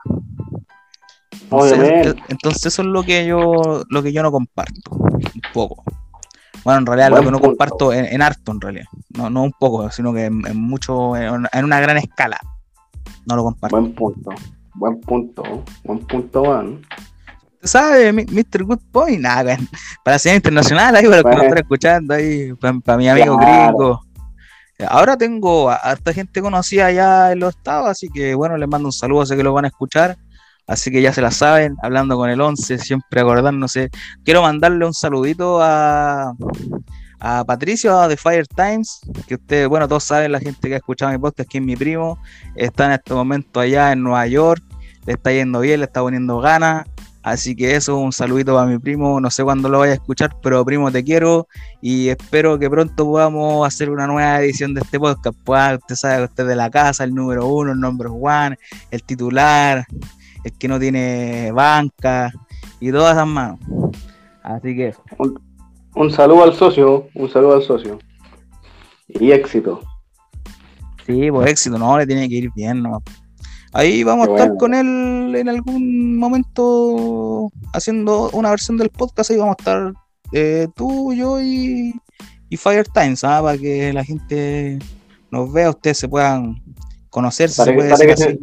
[1.51, 5.83] Entonces, entonces, eso es lo que yo lo que yo no comparto, un poco.
[6.65, 8.87] Bueno, en realidad lo que no comparto en, harto, en realidad.
[9.17, 12.39] No, no un poco, sino que en, mucho, en, una gran escala.
[13.27, 13.81] No lo comparto.
[13.81, 14.31] Buen punto,
[14.75, 15.43] buen punto,
[15.85, 16.81] buen punto, man.
[17.63, 18.13] ¿Sabes?
[18.13, 18.65] Mr.
[18.65, 19.57] Good Point, nada,
[20.05, 23.37] para la señal internacional, ahí para los que nos están escuchando, ahí, para, mi amigo
[23.37, 24.01] gringo.
[24.89, 28.89] Ahora tengo a harta gente conocida allá en los estados, así que bueno, les mando
[28.89, 30.17] un saludo, sé que lo van a escuchar.
[30.69, 33.89] Así que ya se la saben, hablando con el 11, siempre acordándose.
[34.23, 36.35] Quiero mandarle un saludito a,
[37.21, 41.11] a Patricio de Fire Times, que ustedes, bueno, todos saben, la gente que ha escuchado
[41.11, 42.19] mi podcast, que es mi primo,
[42.55, 44.63] está en este momento allá en Nueva York,
[45.07, 46.87] le está yendo bien, le está poniendo ganas.
[47.23, 50.37] Así que eso, un saludito para mi primo, no sé cuándo lo vaya a escuchar,
[50.43, 51.49] pero primo te quiero
[51.83, 55.37] y espero que pronto podamos hacer una nueva edición de este podcast.
[55.45, 58.57] Pues, usted sabe que usted es de la casa, el número uno, el number one,
[58.91, 59.85] el titular,
[60.45, 62.31] el que no tiene banca
[62.81, 63.59] y todas esas manos.
[64.43, 64.95] Así que
[65.95, 67.99] Un, saludo al socio, un saludo al socio.
[69.09, 69.81] Y éxito.
[71.07, 73.03] Sí, pues éxito, no, le tiene que ir bien, ¿no?
[73.73, 79.31] Ahí vamos a estar con él en algún momento haciendo una versión del podcast.
[79.31, 79.93] Ahí vamos a estar
[80.33, 81.95] eh, tú, yo y,
[82.49, 83.41] y Fire Times, ¿ah?
[83.43, 84.79] para que la gente
[85.31, 86.63] nos vea, ustedes se puedan
[87.11, 87.51] conocer.
[87.51, 88.39] se puede decir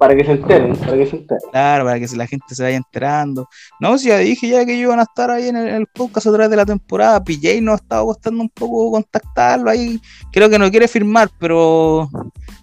[0.00, 1.50] para que se enteren, para que se enteren.
[1.52, 3.46] Claro, para que la gente se vaya enterando.
[3.78, 6.48] No, si ya dije ya que iban a estar ahí en el, podcast a través
[6.48, 7.22] de la temporada.
[7.22, 10.00] PJ nos ha estado costando un poco contactarlo ahí.
[10.32, 12.08] Creo que no quiere firmar, pero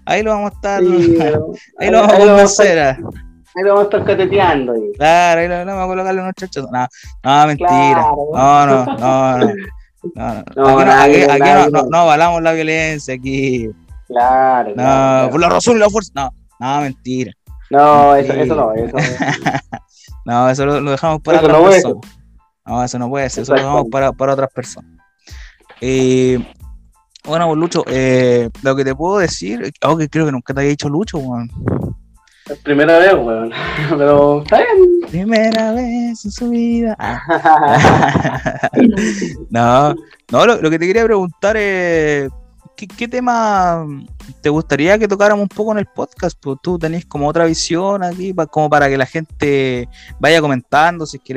[0.04, 0.82] ahí lo vamos a estar.
[1.78, 2.80] ahí, lo vamos a convencer.
[2.80, 4.74] Ahí lo vamos a estar cateteando.
[4.74, 4.92] Ahí.
[4.98, 6.68] Claro, ahí lo vamos a colocarle unos chachos.
[6.72, 6.88] No,
[7.24, 8.12] no, mentira.
[8.34, 9.54] No, no, no, no.
[10.56, 13.70] No, no, aquí, no, no, no, avalamos la violencia aquí.
[14.08, 14.74] Claro.
[14.76, 16.12] No, por la razón y la fuerza.
[16.16, 16.32] No.
[16.60, 17.32] No, mentira.
[17.70, 18.96] No, Eso, eso, no, eso
[20.26, 20.50] no.
[20.50, 22.12] eso lo, dejamos para otras personas.
[22.66, 24.92] No, eso no puede ser, eso lo dejamos para, para otras personas.
[25.82, 26.40] Eh,
[27.26, 30.62] bueno, pues, Lucho, eh, lo que te puedo decir, algo que creo que nunca te
[30.62, 31.50] había dicho Lucho, weón.
[32.64, 33.52] Primera vez, weón.
[33.98, 35.02] Pero está bien.
[35.10, 36.98] Primera vez en su vida.
[39.50, 39.94] no,
[40.32, 42.30] no, lo, lo, que te quería preguntar es
[42.86, 43.88] ¿qué, tema
[44.42, 46.38] te gustaría que tocáramos un poco en el podcast?
[46.40, 51.18] Pues tú tenés como otra visión aquí, como para que la gente vaya comentando si
[51.18, 51.34] es que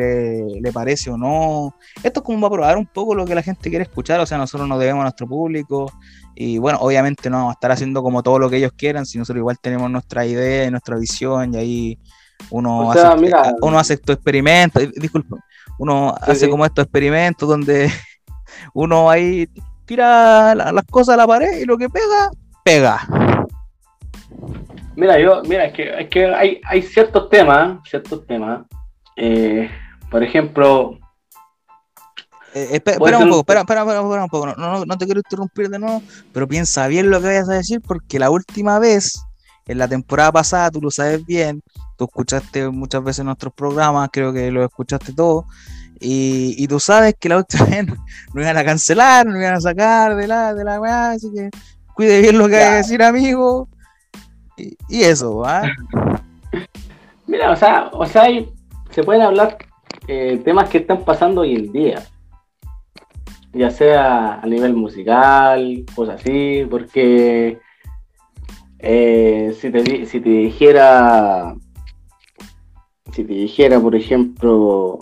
[0.60, 1.74] le, parece o no.
[2.02, 4.36] Esto es como para probar un poco lo que la gente quiere escuchar, o sea,
[4.36, 5.90] nosotros nos debemos a nuestro público
[6.34, 9.18] y bueno, obviamente no vamos a estar haciendo como todo lo que ellos quieran, si
[9.18, 11.98] nosotros igual tenemos nuestra idea y nuestra visión y ahí
[12.50, 13.06] uno, hace,
[13.62, 15.38] uno hace estos experimentos, disculpa,
[15.78, 17.90] uno hace como estos experimentos donde
[18.74, 19.48] uno ahí
[19.90, 22.30] tira las cosas a la pared y lo que pega,
[22.64, 23.08] pega.
[24.94, 28.66] Mira, yo, mira, es que, es que hay, hay ciertos temas, ciertos temas.
[29.16, 29.68] Eh,
[30.08, 30.96] por ejemplo.
[32.54, 34.46] Eh, espera, un poco, espera, espera, espera, un poco.
[34.46, 36.00] No, no, no, te quiero interrumpir de nuevo,
[36.32, 39.20] pero piensa bien lo que vayas a decir, porque la última vez,
[39.66, 41.62] en la temporada pasada, tú lo sabes bien,
[41.96, 45.46] tú escuchaste muchas veces nuestros programas, creo que lo escuchaste todo,
[46.00, 49.60] y, y, tú sabes que la otra vez no, iban a cancelar, no iban a
[49.60, 51.50] sacar de la, de la weá, así que
[51.94, 53.68] cuide bien lo que hay que decir, amigo.
[54.56, 55.62] Y, eso, ¿va?
[57.26, 58.24] Mira, o sea, o sea,
[58.90, 59.58] se pueden hablar
[60.08, 62.02] eh, temas que están pasando hoy en día.
[63.52, 67.58] Ya sea a nivel musical, cosas así, porque
[68.78, 71.54] eh, si, te, si te dijera,
[73.12, 74.98] si te dijera, por ejemplo,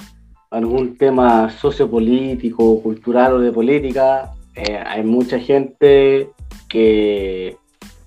[0.50, 6.30] algún tema sociopolítico, cultural o de política, eh, hay mucha gente
[6.68, 7.56] que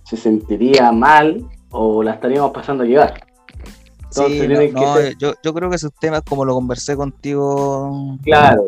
[0.04, 3.26] se sentiría mal o la estaríamos pasando a llevar.
[4.10, 4.48] sí,
[5.20, 8.64] yo, yo, creo que esos temas, como lo conversé contigo, claro.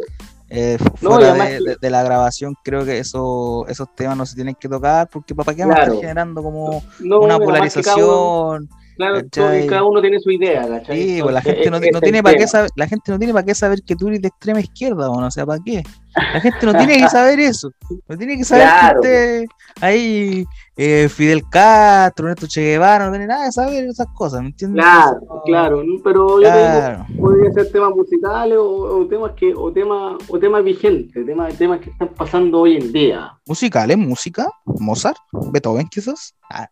[0.55, 5.09] Eh, fuera de, la grabación, creo que eso, esos temas no se tienen que tocar,
[5.09, 8.69] porque para qué vamos a estar generando como una polarización.
[8.95, 11.01] Claro, cada uno tiene su idea, ¿cachai?
[11.01, 13.55] Sí, pues la gente no, tiene para qué saber, la gente no tiene para qué
[13.55, 15.83] saber que tú eres de extrema izquierda, o no, sea, ¿para qué?
[16.15, 17.71] La gente no tiene que saber eso.
[18.07, 19.45] No tiene que saber que usted
[19.81, 20.45] ahí
[20.77, 24.83] eh, Fidel Castro, Néstor Che Guevara, no tiene nada de saber esas cosas, ¿me entiendes?
[24.83, 30.63] Claro, claro, pero yo podría ser temas musicales o, temas que, o temas, o temas
[30.63, 33.37] vigentes, temas, temas que están pasando hoy en día.
[33.45, 33.97] ¿Musicales?
[33.97, 34.47] ¿Música?
[34.65, 35.17] ¿Mozart?
[35.51, 36.35] ¿Beethoven quizás?
[36.49, 36.69] Ah.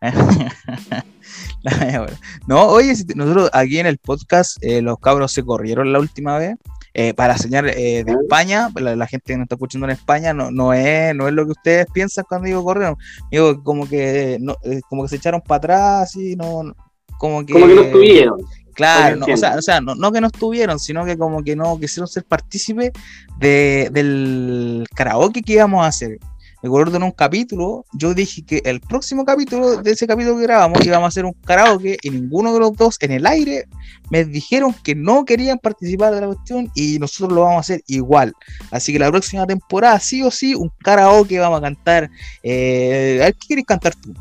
[2.46, 6.56] no, oye, nosotros aquí en el podcast, eh, los cabros se corrieron la última vez.
[6.94, 10.50] Eh, para señalar eh, de España, la, gente que nos está escuchando en España no,
[10.50, 12.96] no, es, no es lo que ustedes piensan cuando digo corrieron.
[13.30, 14.56] Digo, como que, no,
[14.88, 16.74] como que se echaron para atrás y no,
[17.18, 17.52] como que...
[17.52, 18.40] Como que no estuvieron.
[18.78, 21.56] Claro, no, o sea, o sea no, no, que no estuvieron, sino que como que
[21.56, 22.92] no quisieron ser partícipes
[23.38, 26.18] de, del karaoke que íbamos a hacer.
[26.60, 30.42] Me acuerdo en un capítulo, yo dije que el próximo capítulo de ese capítulo que
[30.42, 33.68] grabamos íbamos a hacer un karaoke y ninguno de los dos en el aire
[34.10, 37.82] me dijeron que no querían participar de la cuestión y nosotros lo vamos a hacer
[37.86, 38.32] igual.
[38.72, 42.10] Así que la próxima temporada, sí o sí, un karaoke vamos a cantar.
[42.42, 44.12] Eh, a ¿qué quieres cantar tú?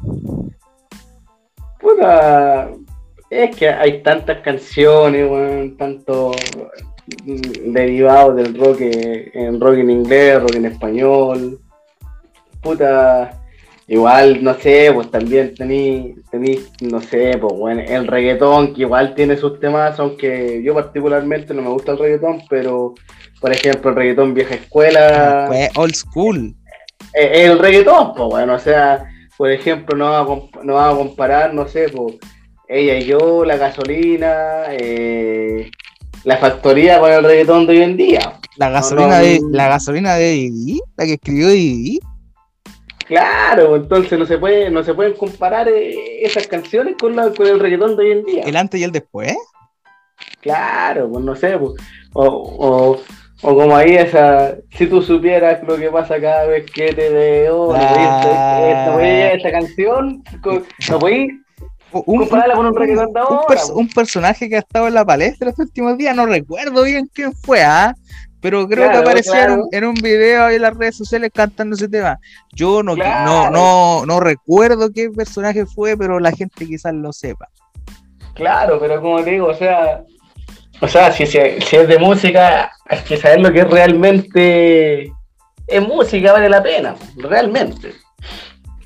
[1.79, 2.69] Puta,
[3.31, 6.33] es que hay tantas canciones, bueno, tanto
[7.65, 11.59] derivados del rock en rock en inglés, rock en español.
[12.67, 13.39] Puta,
[13.87, 19.15] igual, no sé, pues también tení, tení no sé, pues bueno, el reggaetón, que igual
[19.15, 22.93] tiene sus temas, aunque yo particularmente no me gusta el reggaetón, pero
[23.39, 25.45] por ejemplo, el reggaetón vieja escuela.
[25.47, 26.55] Pues old school.
[27.13, 29.05] Eh, el, reggaetón, pues bueno, o sea,
[29.37, 32.15] por ejemplo, no vamos a, no vamos a comparar, no sé, pues
[32.67, 35.71] ella y yo, la gasolina, eh,
[36.25, 38.39] la factoría con el reggaetón de hoy en día.
[38.57, 41.99] La gasolina de la gasolina de Didi, la que escribió Didi.
[43.07, 47.47] Claro, entonces no se puede, no se pueden comparar eh, esas canciones con, la, con
[47.47, 48.43] el reggaetón de hoy en día.
[48.43, 49.35] El antes y el después.
[50.41, 51.73] Claro, pues no sé, pues,
[52.13, 53.01] o, o,
[53.41, 57.73] o como ahí esa, si tú supieras lo que pasa cada vez que te veo,
[57.73, 59.31] ah.
[59.33, 60.23] esta, canción,
[60.89, 61.33] no podéis
[61.91, 62.27] un,
[63.73, 67.31] un, personaje que ha estado en la palestra estos últimos días, no recuerdo bien quién
[67.33, 67.95] fue, ¿ah?
[68.41, 69.33] Pero creo que apareció
[69.71, 72.19] en, un, video ahí en las redes sociales cantando ese tema.
[72.53, 77.47] Yo no, no, no, no recuerdo qué personaje fue, pero la gente quizás lo sepa.
[78.35, 80.03] Claro, pero como digo, o sea,
[80.79, 85.11] o sea, si, si, es de música, hay que saber lo que realmente
[85.65, 87.93] es música, vale la pena, realmente.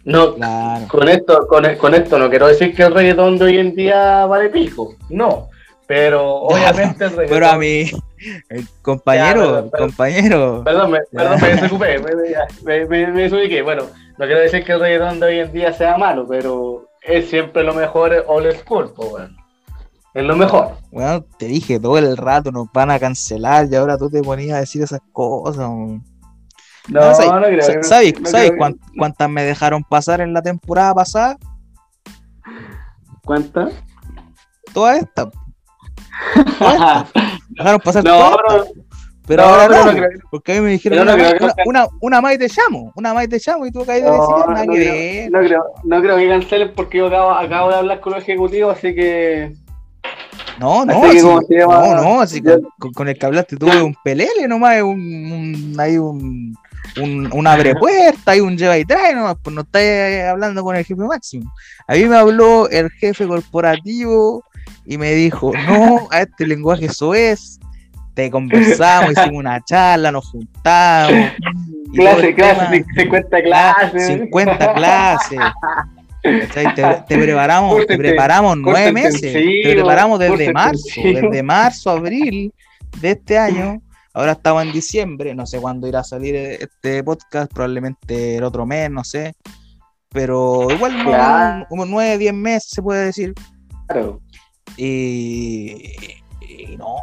[0.05, 0.35] No,
[0.87, 4.49] con esto, con, esto no quiero decir que el reggaetón de hoy en día vale
[4.49, 5.49] pico, no,
[5.91, 7.35] pero obviamente el reggaetón...
[7.35, 7.91] Pero a mí,
[8.81, 10.61] compañero, compañero.
[10.63, 13.61] Perdón, me, perdón, me desocupé, me, me, me, desubiqué.
[13.61, 13.83] Bueno,
[14.17, 17.65] no quiero decir que el reggaetón de hoy en día sea malo, pero es siempre
[17.65, 19.37] lo mejor old school, pues bueno.
[20.13, 20.77] Es lo mejor.
[20.91, 24.55] Bueno, te dije todo el rato, nos van a cancelar y ahora tú te ponías
[24.55, 25.69] a decir esas cosas.
[25.69, 26.01] No,
[26.87, 27.83] no, creo.
[27.83, 28.13] ¿Sabes,
[28.97, 31.37] cuántas me dejaron pasar en la temporada pasada?
[33.25, 33.73] ¿Cuántas?
[34.73, 35.27] Todas estas.
[37.49, 38.67] Dejaron pasar no, todas
[39.27, 41.15] Pero ahora no, porque a mí me dijeron una,
[41.65, 44.11] una, una, más y te llamo, una más y te llamo y tú caes de
[44.11, 45.31] decir nada que ver.
[45.31, 48.77] No creo, no creo que cancelen porque yo acabo, acabo de hablar con los ejecutivos,
[48.77, 49.53] así que
[50.59, 51.39] no, no, así, no,
[51.95, 52.41] no, así
[52.77, 54.91] con, con, el que hablaste tuve un pelele nomás, un,
[55.31, 56.55] un, hay un,
[57.01, 60.75] un, un abre puerta, hay un lleva y trae nomás, pues no está hablando con
[60.75, 61.51] el jefe máximo.
[61.87, 64.43] A mí me habló el jefe corporativo
[64.85, 67.59] y me dijo, no, a este lenguaje eso es,
[68.13, 71.31] te conversamos, hicimos una charla, nos juntamos.
[71.93, 74.07] Clase, clase, 50 clases.
[74.07, 75.39] 50 clases.
[76.21, 82.53] Te, preparamos, te preparamos nueve meses, te preparamos desde marzo, desde marzo, abril
[82.99, 83.81] de este año.
[84.13, 88.65] Ahora estamos en diciembre, no sé cuándo irá a salir este podcast, probablemente el otro
[88.65, 89.33] mes, no sé.
[90.09, 93.33] Pero igual nueve, diez meses se puede decir.
[93.87, 94.20] Claro.
[94.77, 95.93] Y,
[96.77, 96.97] no,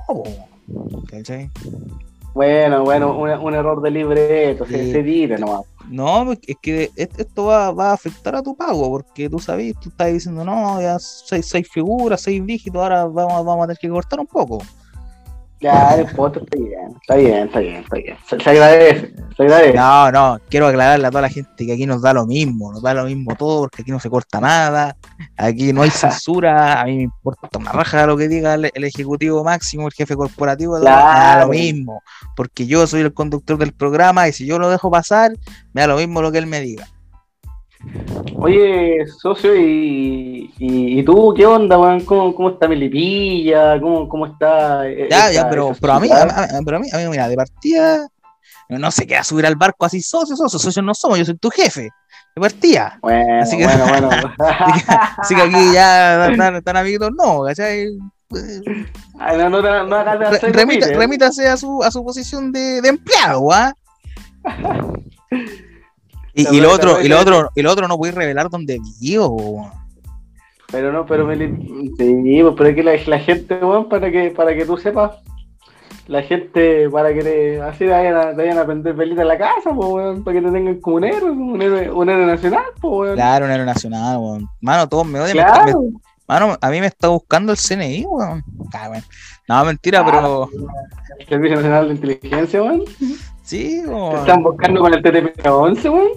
[2.35, 5.63] Bueno, bueno, un, error de libreto, se, se tira nomás.
[5.89, 9.89] No, es que esto va, va, a afectar a tu pago, porque tú sabes, tú
[9.89, 13.89] estás diciendo, no, ya seis, seis figuras, seis dígitos, ahora vamos, vamos a tener que
[13.89, 14.59] cortar un poco.
[15.61, 18.17] Ya, el foto está bien, está bien, está bien, está bien.
[18.29, 19.77] Se, agradece, se agradece.
[19.77, 22.81] No, no, quiero aclararle a toda la gente que aquí nos da lo mismo, nos
[22.81, 24.97] da lo mismo todo, porque aquí no se corta nada,
[25.37, 29.43] aquí no hay censura, a mí me importa una raja lo que diga el, ejecutivo
[29.43, 32.03] máximo, el jefe corporativo, da lo mismo,
[32.37, 35.33] porque yo soy el conductor del programa y si yo lo dejo pasar,
[35.73, 36.87] me da lo mismo lo que él me diga.
[38.41, 43.81] Oye, socio, ¿y, y, tú qué onda, ¿Cómo, ¿Cómo, está Melipilla?
[43.81, 44.89] ¿Cómo, cómo está...?
[44.89, 47.35] Eh, ya, ya, pero, pero, a mí, a, pero a mí, a mí, mira, de
[47.35, 48.07] partida,
[48.69, 51.51] no se queda subir al barco así, socio, socio, socios no somos, yo soy tu
[51.51, 51.91] jefe.
[52.37, 52.97] De partida.
[53.03, 54.11] Bueno, así que, bueno, bueno.
[55.19, 57.89] así que aquí ya están, amiguitos, no, ¿cachai?
[59.19, 60.05] Ay, no, no, no,
[60.53, 63.75] Remita, remítase a su, a su posición de, de empleado, ¿ah?
[66.39, 69.73] Y, lo otro, y lo otro, y lo otro no voy a revelar dónde vivo.
[70.71, 74.31] Pero no, pero me sí, pues, pero es que la, la gente, weón, para que,
[74.31, 75.13] para que tú sepas,
[76.07, 79.29] la gente, para que te, así te vayan, a, te vayan a prender velita en
[79.29, 82.27] la casa, pues, weón, para que te tengan como un héroe, un héroe, un héroe
[82.27, 83.15] nacional, pues, weón.
[83.15, 84.47] Claro, un héroe nacional, weón.
[84.61, 85.39] Mano, todos me odian.
[85.39, 85.81] Claro.
[85.81, 88.45] me- me- mano, a mí me está buscando el CNI, weón.
[88.75, 89.03] Ah, weón.
[89.49, 90.51] No, mentira, pero
[91.19, 92.85] El Servicio Nacional de Inteligencia, weón.
[93.43, 96.09] sí, Te están buscando con el TTP-11, weón.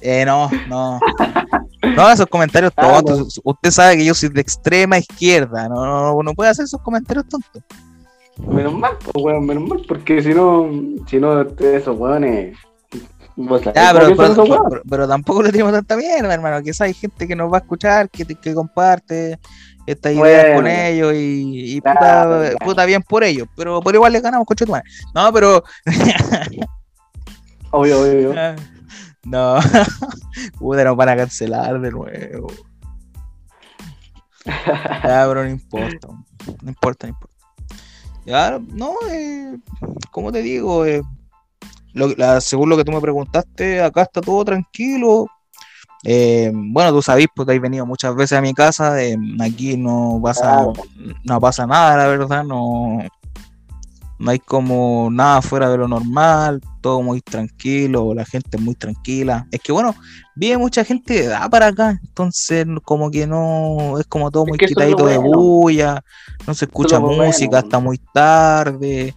[0.00, 1.00] Eh, no, no.
[1.96, 3.40] No esos comentarios Ah, tontos.
[3.42, 5.68] Usted sabe que yo soy de extrema izquierda.
[5.68, 7.62] No, no, no puede hacer esos comentarios tontos.
[8.46, 10.68] Menos mal, pues, weón, menos mal, porque si no,
[11.08, 12.56] si no, esos weones.
[13.36, 14.66] sabés Ya, pero, pero, esos weones.
[14.68, 16.62] pero- pero tampoco le tenemos tanta mierda, hermano.
[16.62, 19.38] Que hay gente que nos va a escuchar, que, que comparte
[19.86, 23.48] estas ideas con ellos y, y Claro, puta, bien por ellos.
[23.56, 24.84] Pero por igual le ganamos, coche tu madre.
[25.14, 25.64] No, pero.
[27.70, 28.34] Obvio, obvio, obvio.
[29.24, 29.56] no.
[30.58, 32.46] Puta, nos van a cancelar de nuevo.
[34.46, 36.08] Ya, pero no importa.
[36.62, 37.34] No importa, no importa.
[38.24, 39.56] Ya, no, eh,
[40.10, 41.02] como te digo, eh,
[41.94, 45.26] lo- la- según lo que tú me preguntaste, acá está todo tranquilo.
[46.04, 49.02] Eh, bueno, tú sabes, pues te has venido muchas veces a mi casa.
[49.02, 50.72] eh, aquí no pasa, Claro.
[51.24, 52.44] no pasa nada, la verdad.
[52.44, 52.98] No,
[54.18, 56.60] no hay como nada fuera de lo normal.
[56.80, 59.46] Todo muy tranquilo, la gente es muy tranquila.
[59.50, 59.94] Es que bueno,
[60.34, 64.48] vive mucha gente de edad para acá, entonces como que no, es como todo Es
[64.48, 65.38] muy quitadito de bueno.
[65.38, 66.04] bulla,
[66.46, 67.24] no se escucha bueno.
[67.24, 69.14] música hasta muy tarde.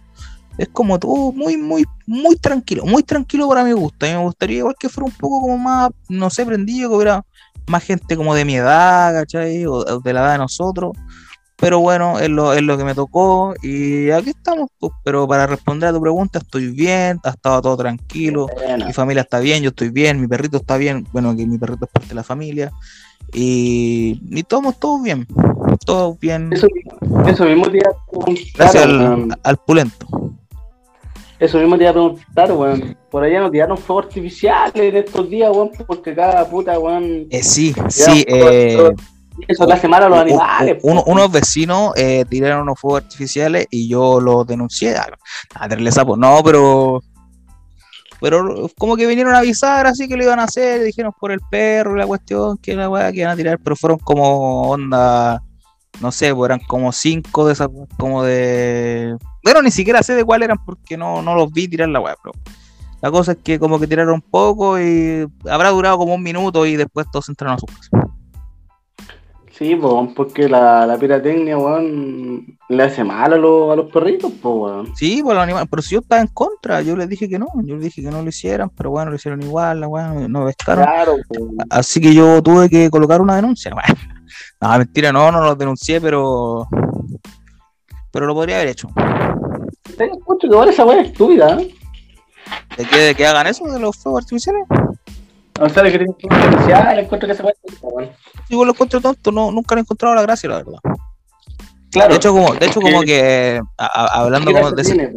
[0.58, 4.04] Es como todo muy, muy, muy tranquilo, muy tranquilo para mi gusto.
[4.04, 6.96] A mí me gustaría igual que fuera un poco como más, no sé, prendido, que
[6.96, 7.24] hubiera
[7.66, 9.64] más gente como de mi edad, ¿cachai?
[9.66, 10.92] O de la edad de nosotros.
[11.62, 14.68] Pero bueno, es lo, es lo que me tocó y aquí estamos.
[14.80, 14.92] pues.
[15.04, 18.48] Pero para responder a tu pregunta, estoy bien, ha estado todo tranquilo.
[18.52, 21.58] Bueno, Mi familia está bien, yo estoy bien, mi perrito está bien, bueno, que mi
[21.58, 22.72] perrito es parte de la familia.
[23.32, 25.24] Y, y todos, todos bien,
[25.86, 26.66] todos bien, Eso,
[27.28, 30.08] eso mismo te iba a gracias al, al pulento.
[31.38, 32.96] Eso mismo te iba a preguntar, weón.
[33.08, 37.28] Por allá nos tiraron fuegos artificiales en estos días, weón, porque cada puta, weón.
[37.30, 38.90] Eh, sí, sí, eh,
[39.32, 40.78] todo- Eso le hace mal a los animales.
[40.82, 44.96] unos vecinos eh, tiraron unos fuegos artificiales y yo los denuncié.
[44.96, 45.06] A,
[45.54, 47.00] a darle sapo, no, pero.
[48.20, 51.40] Pero como que vinieron a avisar así que lo iban a hacer, dijeron por el
[51.50, 55.42] perro la cuestión, que la weá que iban a tirar, pero fueron como onda,
[56.00, 57.68] no sé, pues eran como cinco de esas,
[57.98, 59.16] como de.
[59.42, 62.14] Bueno, ni siquiera sé de cuál eran porque no, no los vi tirar la weá,
[62.22, 62.32] pero.
[63.00, 66.76] La cosa es que como que tiraron poco y habrá durado como un minuto y
[66.76, 68.01] después todos entraron a su casa.
[69.62, 74.32] Sí, po, porque la, la pirotecnia, weón, le hace mal a, los a los perritos,
[74.42, 74.96] pues, weón.
[74.96, 77.46] Sí, por los animales, pero si yo estaba en contra, yo les dije que no,
[77.62, 80.46] yo les dije que no lo hicieran, pero bueno, lo hicieron igual, la weá, no
[80.46, 80.84] pescaron.
[80.84, 81.14] Claro.
[81.70, 83.72] Así que yo tuve que colocar una denuncia.
[84.60, 86.66] Bueno, no, mentira, no, no lo denuncié, pero.
[88.10, 88.88] Pero lo podría haber hecho.
[89.96, 91.74] Te escucho que ahora esa es estúpida, ¿eh?
[92.76, 94.64] ¿De que, de que hagan eso de los fuegos artificiales?
[95.60, 97.42] O sea, de que fuegos artificiales, encuentro que
[97.82, 98.10] weón.
[98.48, 100.78] Si yo lo encuentro tonto, no, nunca le he encontrado la gracia, la verdad.
[101.90, 102.10] Claro.
[102.10, 105.12] De hecho, como, de hecho, como ¿Qué- que a- hablando ¿qué como de ese, tiene,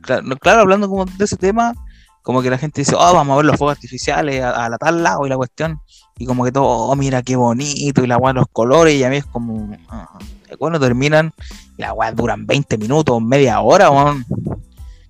[0.00, 1.74] claro, claro, hablando como de ese tema,
[2.22, 4.78] como que la gente dice, oh, vamos a ver los fuegos artificiales a, a la
[4.78, 5.78] tal lado y la cuestión,
[6.18, 9.10] y como que todo, oh, mira qué bonito, y la weá, los colores, y a
[9.10, 10.18] mí es como, ah,
[10.58, 11.32] cuando terminan,
[11.76, 14.24] y la weá duran 20 minutos, media hora, weón.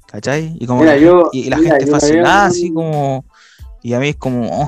[0.07, 0.57] ¿Cachai?
[0.59, 3.25] Y como Mira, yo- y la mira, gente fascinada, así como,
[3.83, 4.67] y a mí es como, oh,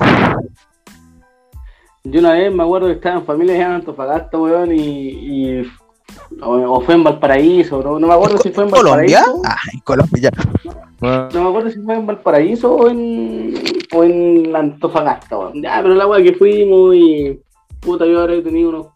[2.03, 5.71] Yo una vez me acuerdo que estaba en familia allá en Antofagasta, weón, y, y
[6.41, 9.19] o, o fue en Valparaíso, no, no me acuerdo si fue en ¿Colombia?
[9.19, 9.41] Valparaíso.
[9.45, 10.31] Ah, en Colombia ya.
[11.01, 13.53] No me acuerdo si fue en Valparaíso o en,
[13.93, 15.61] o en Antofagasta, weón.
[15.61, 17.39] Ya, pero la weá que fuimos y
[17.79, 18.87] puta, yo ahora he tenido unos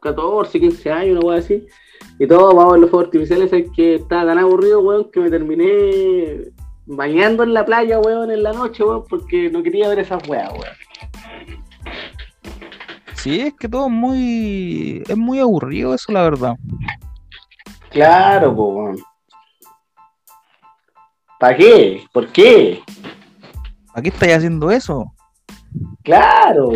[0.00, 1.66] 14, 15 años, una weá así.
[2.18, 5.20] Y todo, vamos a ver los fuegos artificiales, es que estaba tan aburrido, weón, que
[5.20, 6.50] me terminé
[6.88, 10.50] bañando en la playa, weón, en la noche, weón, porque no quería ver esas weas,
[10.52, 10.74] weón.
[13.14, 16.54] Sí, es que todo es muy, es muy aburrido eso, la verdad.
[17.90, 18.98] Claro, po, weón.
[21.38, 22.02] ¿Para qué?
[22.12, 22.82] ¿Por qué?
[23.92, 25.12] ¿Para qué estáis haciendo eso?
[26.02, 26.70] Claro.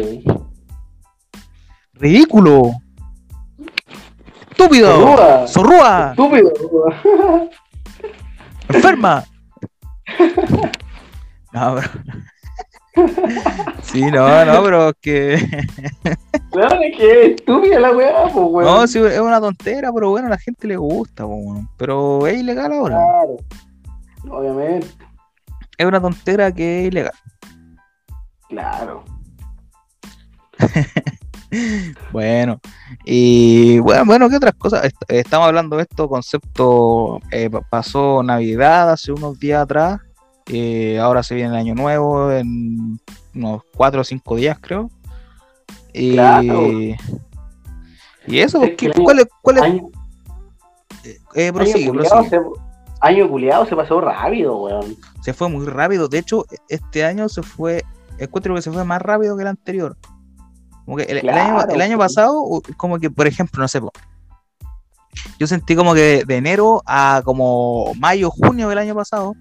[1.94, 2.72] ¡Ridículo!
[4.50, 5.46] ¡Estúpido!
[5.48, 6.10] Zorrúa.
[6.10, 6.52] Estúpido.
[8.68, 9.24] ¡Enferma!
[11.52, 11.88] No, pero...
[13.82, 15.36] Sí, no, no, pero es que...
[16.50, 18.70] Claro, es que es estúpida la weá, po, weón.
[18.70, 21.68] No, sí, es una tontera, pero bueno, a la gente le gusta, po, weón.
[21.78, 22.96] pero es ilegal ahora.
[22.96, 23.36] Claro.
[24.30, 24.86] Obviamente,
[25.78, 27.12] Es una tontera que es ilegal.
[28.48, 29.04] claro.
[32.12, 32.60] Bueno,
[33.04, 34.90] y bueno, bueno, ¿qué otras cosas?
[35.08, 40.00] estamos hablando de esto, concepto, eh, pasó Navidad hace unos días atrás,
[40.46, 42.98] eh, ahora se viene el año nuevo en
[43.34, 44.90] unos cuatro o cinco días, creo.
[45.92, 46.16] Y,
[48.26, 48.60] y eso,
[49.04, 49.26] ¿cuál es?
[49.42, 49.62] Cuál es?
[49.62, 49.88] Año,
[51.34, 51.52] eh,
[53.00, 54.96] año culiado se pasó rápido, weón.
[55.22, 56.08] Se fue muy rápido.
[56.08, 57.82] De hecho, este año se fue.
[58.18, 59.96] Encuentro que se fue más rápido que el anterior.
[60.84, 62.42] Como que el, año, pasado,
[62.76, 63.80] como que, por ejemplo, no sé,
[65.38, 69.34] yo sentí como que de enero a como mayo, junio del año pasado,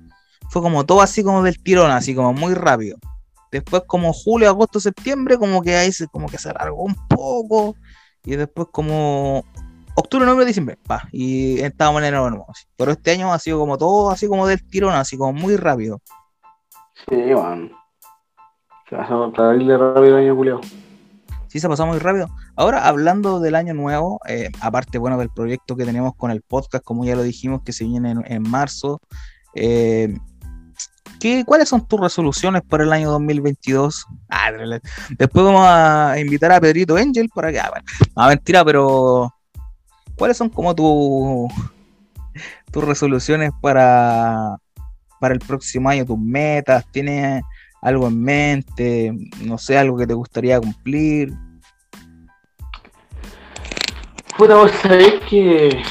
[0.50, 2.98] fue como todo así como del tirón, así como muy rápido.
[3.52, 7.76] Después como julio, agosto, septiembre, como que ahí se, como que se alargó un poco.
[8.24, 9.44] Y después como
[9.96, 12.48] octubre, noviembre, diciembre, va, y estábamos en enero nuevo.
[12.78, 16.00] Pero este año ha sido como todo así como del tirón, así como muy rápido.
[17.10, 17.72] Sí, man.
[18.90, 20.62] Se pasó rápido el año julio.
[21.52, 22.30] Sí, se pasó muy rápido.
[22.56, 26.82] Ahora, hablando del año nuevo, eh, aparte, bueno, del proyecto que tenemos con el podcast,
[26.82, 29.02] como ya lo dijimos, que se viene en, marzo,
[29.54, 30.18] eh,
[31.20, 34.06] ¿qué, ¿cuáles son tus resoluciones para el año 2022?
[34.30, 34.50] Ah,
[35.18, 37.60] después vamos a invitar a Pedrito Angel para que...
[37.60, 39.36] Ah, bueno, mentira, pero
[40.16, 41.50] ¿cuáles son como tu,
[42.72, 44.56] tus resoluciones para,
[45.20, 46.86] para el próximo año, tus metas?
[46.94, 47.44] ¿Tienes
[47.82, 49.14] algo en mente?
[49.44, 51.34] No sé, algo que te gustaría cumplir.
[54.38, 55.82] Puta, vos sabés que.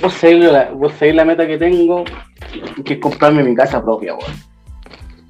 [0.00, 2.04] Vos sabés la, vos la meta que tengo,
[2.84, 4.32] que es comprarme mi casa propia, weón.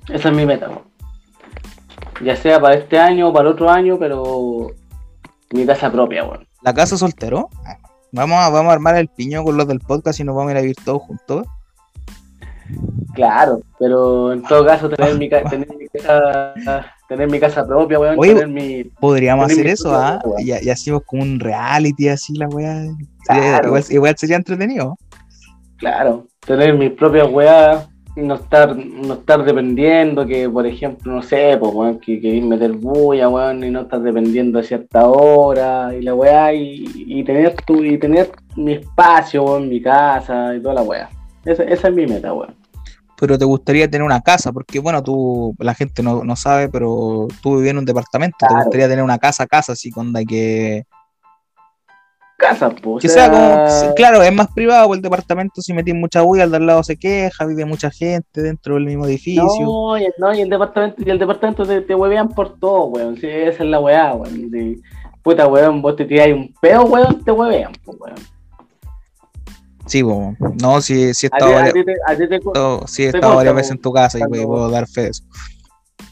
[0.08, 0.82] Esa es mi meta, weón.
[2.22, 4.68] Ya sea para este año o para el otro año, pero
[5.52, 6.46] mi casa propia, weón.
[6.62, 7.48] ¿La casa soltero?
[8.12, 10.52] Vamos a, vamos a armar el piñón con los del podcast y nos vamos a
[10.52, 11.46] ir a vivir todos juntos.
[13.14, 16.54] Claro, pero en todo caso tener mi, tener mi casa
[17.08, 20.20] tener mi casa propia, weón, tener mi podríamos hacer eso, ¿ah?
[20.38, 22.84] Y, y, hacemos como un reality así la weá.
[23.90, 24.96] Igual, sería entretenido.
[25.78, 31.56] Claro, tener mis propias weas, no estar, no estar dependiendo que, por ejemplo, no sé,
[31.58, 36.02] pues weón, que queréis meter bulla, weón, y no estar dependiendo de cierta hora, y
[36.02, 40.82] la weá, y, tener tu, y tener mi espacio, weón, mi casa, y toda la
[40.82, 41.08] weá.
[41.44, 42.54] Esa, esa es mi meta, weón
[43.20, 47.26] pero te gustaría tener una casa, porque bueno, tú, la gente no, no sabe, pero
[47.42, 50.84] tú vivías en un departamento, te gustaría tener una casa, casa, así con la que...
[52.36, 53.02] Casa, pues.
[53.02, 56.58] Que sea como, claro, es más privado, el departamento si metís mucha bulla, al de
[56.58, 59.42] al lado se queja, vive mucha gente dentro del mismo edificio.
[59.42, 63.16] No, y, no, y el departamento, y el departamento te, te huevean por todo, weón,
[63.16, 64.80] sí, esa es la weá, weón.
[65.24, 68.37] puta, weón, vos te tiráis un pedo, weón, te huevean, pues, weón.
[69.88, 71.74] Sí, bueno, no, si sí, he estado varias,
[72.86, 75.24] sí, he estado varias veces en tu casa y puedo dar fe de eso.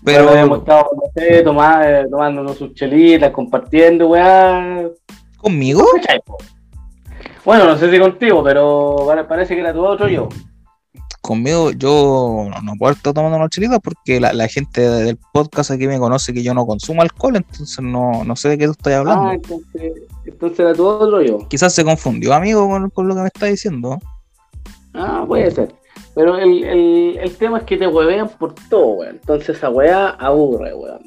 [0.03, 4.89] Pero hemos estado, no sé, tomando, tomándonos sus chelitas, compartiendo, weá.
[5.37, 5.85] ¿Conmigo?
[7.45, 10.29] Bueno, no sé si contigo, pero parece que era tu otro yo
[11.27, 15.99] conmigo yo no, puedo estar tomando una chelita porque la, gente del podcast aquí me
[15.99, 19.25] conoce que yo no consumo alcohol, entonces no, sé de qué tú estás hablando.
[19.25, 19.93] Ah, entonces,
[20.25, 21.49] entonces era todo otro yo.
[21.49, 23.99] Quizás se confundió, amigo, con, lo que me está diciendo.
[24.95, 25.75] Ah, puede ser.
[26.15, 29.17] Pero el, tema es que te huevean por todo, weón.
[29.17, 31.03] Entonces esa weá aburre, weón.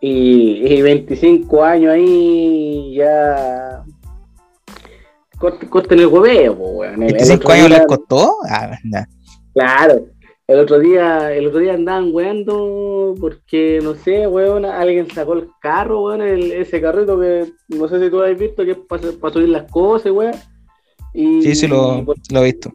[0.00, 3.84] Y, y 25 años ahí ya
[5.38, 6.96] corten el hueveo, weón.
[6.96, 8.38] ¿25 años les costó?
[8.48, 9.08] Ah, ya.
[9.54, 10.06] Claro.
[10.46, 15.48] El otro día, el otro día andaban weando porque, no sé, weón, alguien sacó el
[15.58, 19.32] carro, weón, ese carrito que no sé si tú lo has visto, que es para,
[19.32, 20.34] subir las cosas, weón.
[21.14, 22.70] Y, sí, sí, lo, lo, he visto.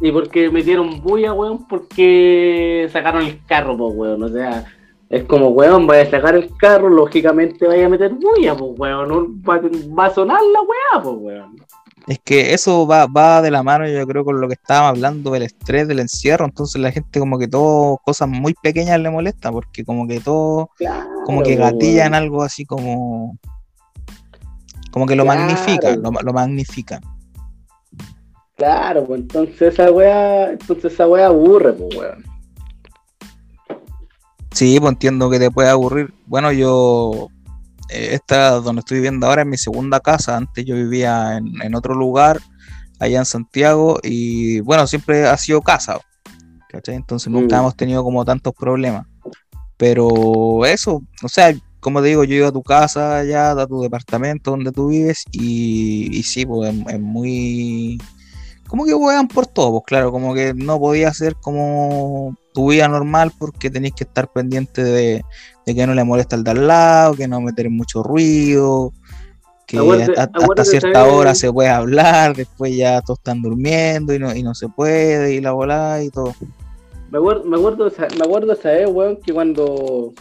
[0.00, 4.22] Y porque metieron bulla, weón, porque sacaron el carro, pues, weón.
[4.22, 4.64] O sea,
[5.10, 9.42] es como, weón, vaya a sacar el carro, lógicamente vaya a meter bulla, pues, weón.
[9.42, 9.60] Va,
[9.98, 11.56] va a sonar la weá, pues, weón.
[12.06, 15.30] Es que eso va, va de la mano, yo creo, con lo que estábamos hablando
[15.30, 16.44] del estrés, del encierro.
[16.44, 20.70] Entonces la gente como que todo, cosas muy pequeñas le molesta, porque como que todo,
[21.24, 23.38] como que gatillan algo así como,
[24.90, 27.00] como que lo magnifican, lo, lo magnifican.
[28.56, 32.24] Claro, pues entonces esa weá, entonces esa weá aburre, pues weón.
[34.52, 36.12] Sí, pues entiendo que te puede aburrir.
[36.26, 37.28] Bueno, yo
[37.90, 40.36] esta donde estoy viviendo ahora es mi segunda casa.
[40.36, 42.40] Antes yo vivía en, otro lugar,
[42.98, 45.98] allá en Santiago, y bueno, siempre ha sido casa.
[46.86, 47.60] Entonces nunca mm.
[47.60, 49.06] hemos tenido como tantos problemas.
[49.76, 53.80] Pero eso, o sea, como te digo, yo iba a tu casa allá, a tu
[53.80, 57.98] departamento donde tú vives, y, y sí, pues es, muy
[58.70, 62.86] como que wean por todo, pues claro, como que no podía ser como tu vida
[62.86, 65.24] normal porque tenéis que estar pendiente de,
[65.66, 68.92] que no le molesta al de al lado, que no meter mucho ruido,
[69.66, 69.76] que
[70.16, 74.54] hasta, cierta hora se puede hablar, después ya todos están durmiendo y no, y no
[74.54, 76.32] se puede, y la volada y todo.
[77.10, 80.12] Me acuerdo, me acuerdo, me acuerdo esa vez, weón, que cuando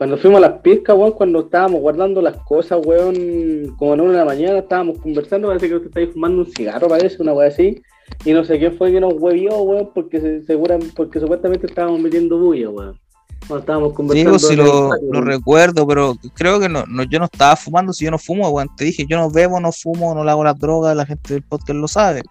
[0.00, 4.12] cuando fuimos a las piscas, weón, cuando estábamos guardando las cosas, weón, como en una
[4.12, 7.48] de la mañana, estábamos conversando, parece que usted está fumando un cigarro, parece, una weá
[7.48, 7.82] así,
[8.24, 12.00] y no sé quién fue que nos huevió, weón, porque se, seguran, porque supuestamente estábamos
[12.00, 12.98] metiendo bulla, weón.
[13.40, 14.38] Cuando estábamos conversando.
[14.38, 18.10] Sí, pues, sí lo, recuerdo, pero creo que no, yo no estaba fumando, si yo
[18.10, 20.96] no fumo, weón, te dije, yo no bebo, no fumo, no le hago las drogas,
[20.96, 22.22] la gente del podcast lo sabe.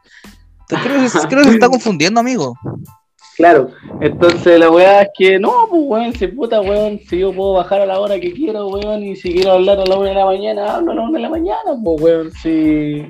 [0.67, 2.55] creo, que, creo que se está confundiendo, amigo.
[3.39, 3.69] Claro,
[4.01, 7.79] entonces la weá es que no, pues weón, si puta weón, si yo puedo bajar
[7.79, 10.25] a la hora que quiero, weón, y si quiero hablar a la una de la
[10.25, 13.05] mañana, hablo a la una de la mañana, pues weón, si.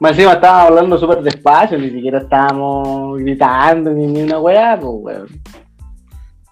[0.00, 4.92] Más encima estábamos hablando súper despacio, ni siquiera estábamos gritando ni, ni una weá, pues
[4.94, 5.28] weón.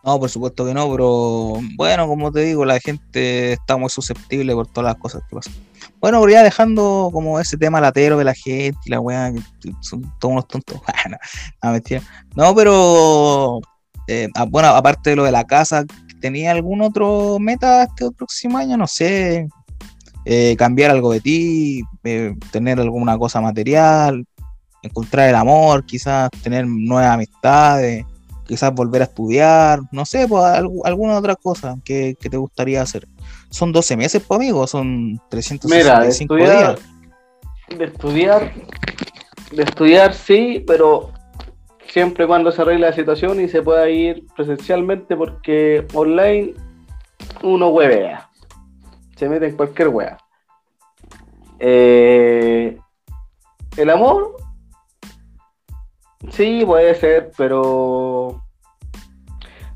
[0.04, 4.52] No, por supuesto que no, pero bueno, como te digo, la gente está muy susceptible
[4.52, 5.52] por todas las cosas que pasan.
[6.00, 9.72] Bueno, pero ya dejando como ese tema latero de la gente y la weá, que
[9.80, 10.80] son todos unos tontos.
[11.62, 12.02] no, mentira.
[12.34, 13.60] No, pero
[14.08, 15.84] eh, ah, bueno, aparte de lo de la casa,
[16.20, 18.76] ¿tenía algún otro meta este próximo año?
[18.76, 19.46] No sé.
[20.24, 24.24] Eh, cambiar algo de ti, eh, tener alguna cosa material,
[24.82, 28.04] encontrar el amor, quizás tener nuevas amistades
[28.52, 30.44] quizás volver a estudiar, no sé, pues
[30.84, 33.08] alguna otra cosa que, te gustaría hacer.
[33.48, 37.78] Son 12 meses, pues amigo, son 365 Mira, de estudiar, días.
[37.78, 38.52] De estudiar,
[39.52, 41.12] de estudiar sí, pero
[41.86, 46.52] siempre cuando se arregle la situación y se pueda ir presencialmente porque online
[47.42, 48.28] uno huevea,
[49.16, 50.18] se mete en cualquier wea.
[51.58, 52.76] Eh,
[53.78, 54.36] el amor
[56.30, 58.41] Sí, puede ser, pero.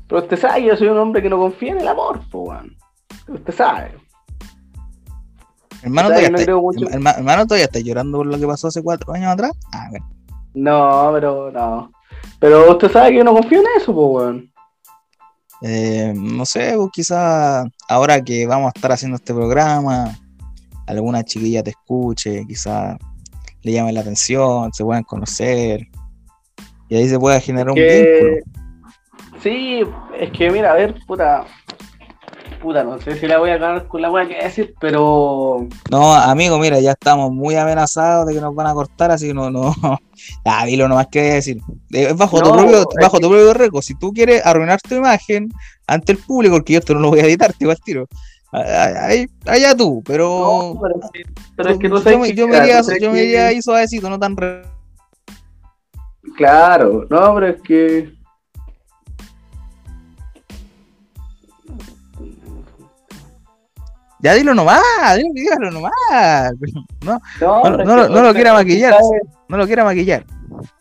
[0.07, 2.59] Pero usted sabe, yo soy un hombre que no confía en el amor, pues,
[3.27, 3.91] Usted sabe.
[5.83, 6.51] Hermano, todavía, está,
[7.17, 9.51] hermano, todavía está llorando por lo que pasó hace cuatro años atrás.
[9.73, 9.89] Ah,
[10.53, 11.91] No, pero no.
[12.39, 14.51] Pero usted sabe que yo no confío en eso, pues, weón.
[15.61, 20.17] Eh, no sé, pues quizás ahora que vamos a estar haciendo este programa,
[20.85, 22.97] alguna chiquilla te escuche, quizás
[23.63, 25.87] le llame la atención, se puedan conocer,
[26.89, 28.56] y ahí se puede generar un vínculo.
[29.41, 29.83] Sí,
[30.19, 31.45] es que mira, a ver, puta.
[32.61, 35.67] Puta, no sé si la voy a ganar con la weá que decir, pero.
[35.91, 39.33] No, amigo, mira, ya estamos muy amenazados de que nos van a cortar, así que
[39.33, 39.75] no, no.
[40.43, 41.61] Ah, dilo nomás que decir.
[41.91, 43.83] Es bajo, tu, propio, bajo tu propio récord.
[43.83, 45.49] Si tú quieres arruinar tu imagen
[45.85, 48.07] ante el público, porque yo esto no lo voy a editar, te voy al tiro.
[48.51, 50.73] allá tú, pero.
[51.55, 52.11] pero, es que no sé.
[52.11, 54.35] Yo, yo, me iría, yo me iría ahí suavecito, no tan.
[56.35, 58.16] Claro, no, pero es que.
[64.27, 64.81] Ya dilo nomás,
[65.33, 65.93] dígalo nomás.
[67.05, 68.93] No, no, no, no, lo quiera maquillar.
[69.47, 70.25] No lo quiera maquillar.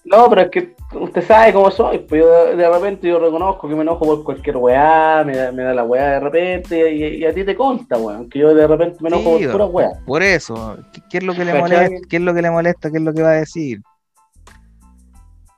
[0.05, 1.99] No, pero es que usted sabe cómo soy.
[1.99, 5.63] Pues yo de repente yo reconozco que me enojo por cualquier weá, me da, me
[5.63, 8.29] da la weá de repente y, a ti te consta, weón.
[8.29, 9.91] Que yo de repente me enojo por pura weá.
[10.05, 10.79] Por eso,
[11.09, 12.09] ¿qué, es lo que le molesta?
[12.11, 12.91] ¿Qué es lo que le molesta?
[12.91, 13.81] ¿Qué es lo que va a decir?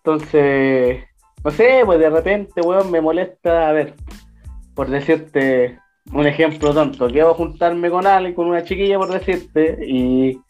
[0.05, 1.05] Entonces,
[1.43, 3.95] no sé, pues de repente, weón, me molesta, a ver,
[4.75, 5.79] por decirte
[6.13, 10.41] un ejemplo tonto, que hago juntarme con alguien, con una chiquilla, por decirte, y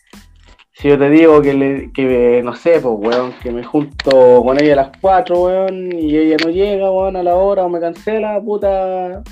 [0.72, 4.62] si yo te digo que, le, que no sé, pues, weón, que me junto con
[4.62, 7.80] ella a las 4, weón, y ella no llega, weón, a la hora o me
[7.80, 9.22] cancela, puta.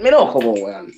[0.00, 0.92] Me enojo, pues, weón.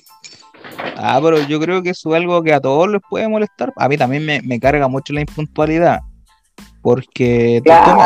[0.95, 3.71] Ah, pero yo creo que eso es algo que a todos les puede molestar.
[3.75, 5.99] A mí también me, me carga mucho la impuntualidad.
[6.81, 7.61] Porque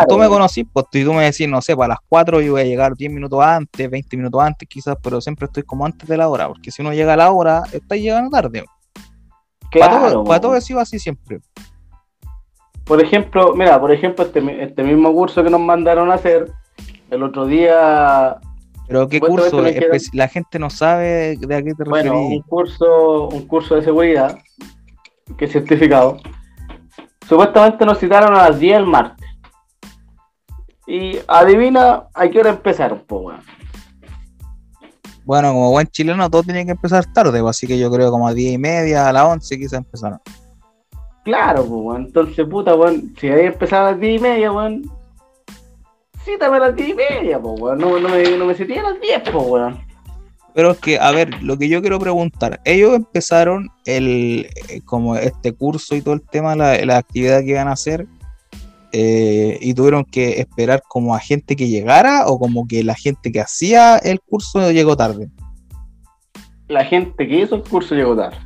[0.07, 2.65] tú, me conocís, pues tú me decís, no sé, para las 4 yo voy a
[2.65, 6.27] llegar 10 minutos antes, 20 minutos antes quizás, pero siempre estoy como antes de la
[6.27, 8.65] hora, porque si uno llega a la hora, está llegando tarde.
[9.69, 10.23] Claro.
[10.23, 11.39] Para todo, eso así siempre.
[12.85, 16.51] Por ejemplo, mira, por ejemplo, este, este mismo curso que nos mandaron a hacer,
[17.09, 18.37] el otro día...
[18.87, 19.63] ¿Pero qué curso?
[20.13, 22.11] La gente no sabe de a qué te refieres.
[22.11, 24.37] Bueno, un curso, un curso de seguridad,
[25.37, 26.17] que es certificado
[27.31, 29.25] Supuestamente nos citaron a las 10 del martes.
[30.85, 33.39] Y adivina a qué hora empezaron, pues, weón.
[35.23, 38.27] Bueno, como buen chileno, todo tiene que empezar tarde, pues, así que yo creo como
[38.27, 40.19] a 10 y media, a las 11 quizás empezaron.
[41.23, 42.01] Claro, pues, weón.
[42.07, 44.91] Entonces, puta, weón, si ahí empezaba a las 10 y media, weón,
[46.25, 47.77] cítame a las 10 y media, pues, weón.
[47.77, 49.90] No, no, me, no me a las 10, pues, weón.
[50.53, 55.15] Pero es que, a ver, lo que yo quiero preguntar, ellos empezaron el eh, como
[55.15, 58.07] este curso y todo el tema, la, la actividad que iban a hacer,
[58.93, 63.31] eh, y tuvieron que esperar como a gente que llegara o como que la gente
[63.31, 65.29] que hacía el curso llegó tarde.
[66.67, 68.37] La gente que hizo el curso llegó tarde.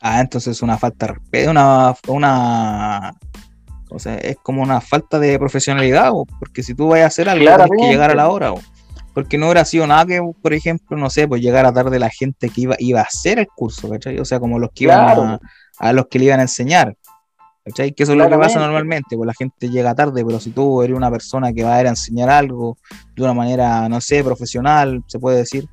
[0.00, 3.14] Ah, entonces es una falta de respeto, una, una
[3.90, 7.28] o sea, es como una falta de profesionalidad, o porque si tú vas a hacer
[7.28, 8.52] algo, tienes que llegar a la hora.
[8.52, 8.60] O,
[9.18, 12.08] porque no hubiera sido nada que, por ejemplo, no sé, pues llegar a tarde la
[12.08, 14.16] gente que iba, iba a hacer el curso, ¿cachai?
[14.20, 15.40] O sea, como los que iban
[15.80, 16.94] a, los que le iban a enseñar.
[17.64, 17.90] ¿Cachai?
[17.90, 20.82] Que eso es lo que pasa normalmente, pues la gente llega tarde, pero si tú
[20.82, 22.78] eres una persona que va a ir a enseñar algo
[23.16, 25.66] de una manera, no sé, profesional, se puede decir,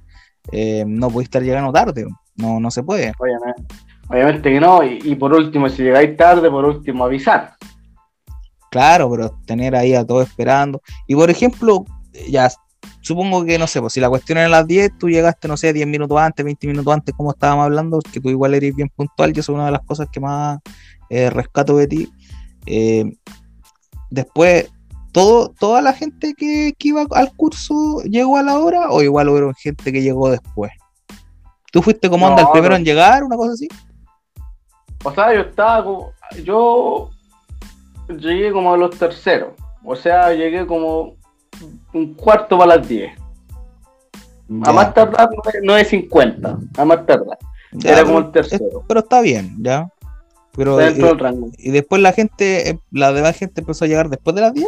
[0.52, 2.04] eh, no puedes estar llegando tarde,
[2.38, 3.12] no, no se puede.
[4.10, 7.54] Obviamente, que no, y, y, por último, si llegáis tarde, por último avisar.
[8.72, 10.82] Claro, pero tener ahí a todos esperando.
[11.06, 11.86] Y por ejemplo,
[12.28, 12.50] ya
[13.06, 15.58] supongo que no sé, pues si la cuestión era a las 10, tú llegaste, no
[15.58, 18.90] sé, 10 minutos antes, 20 minutos antes, como estábamos hablando, que tú igual eres bien
[18.90, 20.58] puntual, y eso es una de las cosas que más
[21.12, 22.10] eh, rescato de ti.
[22.66, 23.06] Eh,
[24.10, 24.72] después,
[25.12, 29.54] todo, toda la gente que, iba al curso llegó a la hora, o igual hubo
[29.54, 30.72] gente que llegó después.
[31.72, 33.68] ¿Tú fuiste como anda el primero en llegar, una cosa así?
[35.04, 36.12] O sea, yo estaba como,
[36.44, 37.12] yo
[38.18, 39.54] llegué como a los terceros.
[39.84, 41.18] O sea, llegué como
[41.96, 43.12] un cuarto para las 10.
[44.64, 46.70] A más tardar 9.50.
[46.78, 47.38] A más tardar.
[47.84, 48.84] Era como el tercero.
[48.88, 49.90] pero está bien, ya.
[50.56, 51.50] Pero, Dentro y, del rango.
[51.58, 54.68] y después la gente, eh, la demás gente empezó a llegar después de las 10.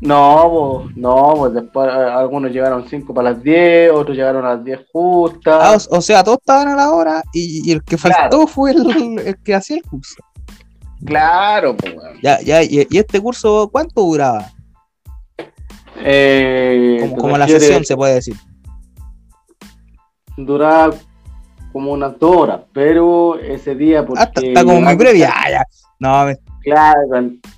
[0.00, 4.54] No, pues, no, pues después eh, algunos llegaron 5 para las 10, otros llegaron a
[4.54, 5.60] las 10 justas.
[5.60, 9.36] Ah, o, sea, todos estaban a la hora y, el que faltó fue el, el,
[9.42, 10.16] que hacía el curso.
[11.04, 11.94] Claro, pues.
[12.22, 14.50] Ya, ya, y, este curso, ¿cuánto duraba?
[16.04, 18.36] Eh, como, la sesión, se puede decir.
[20.36, 20.94] Duraba
[21.72, 24.04] como unas dos horas, pero ese día.
[24.04, 25.32] Porque está, como muy breve, ya,
[25.98, 26.26] No,
[26.62, 27.00] Claro,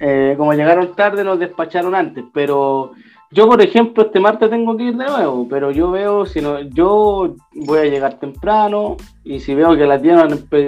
[0.00, 2.92] eh, como llegaron tarde, nos despacharon antes, pero
[3.30, 6.60] yo, por ejemplo, este martes tengo que ir de nuevo, pero yo veo, si no,
[6.60, 10.16] yo voy a llegar temprano y si veo que las 10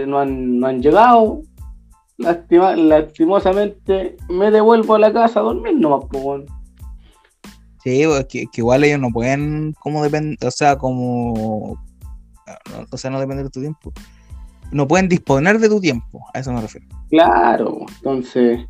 [0.06, 1.42] no han, no han llegado,
[2.18, 6.42] lastimosamente me devuelvo a la casa a dormir nomás, pues,
[7.86, 11.78] Sí, pues, que, igual ellos no pueden, como depender, o sea, como,
[12.90, 13.92] o sea, no depender de tu tiempo.
[14.72, 16.88] No pueden disponer de tu tiempo, a eso me refiero.
[17.10, 18.66] Claro, entonces,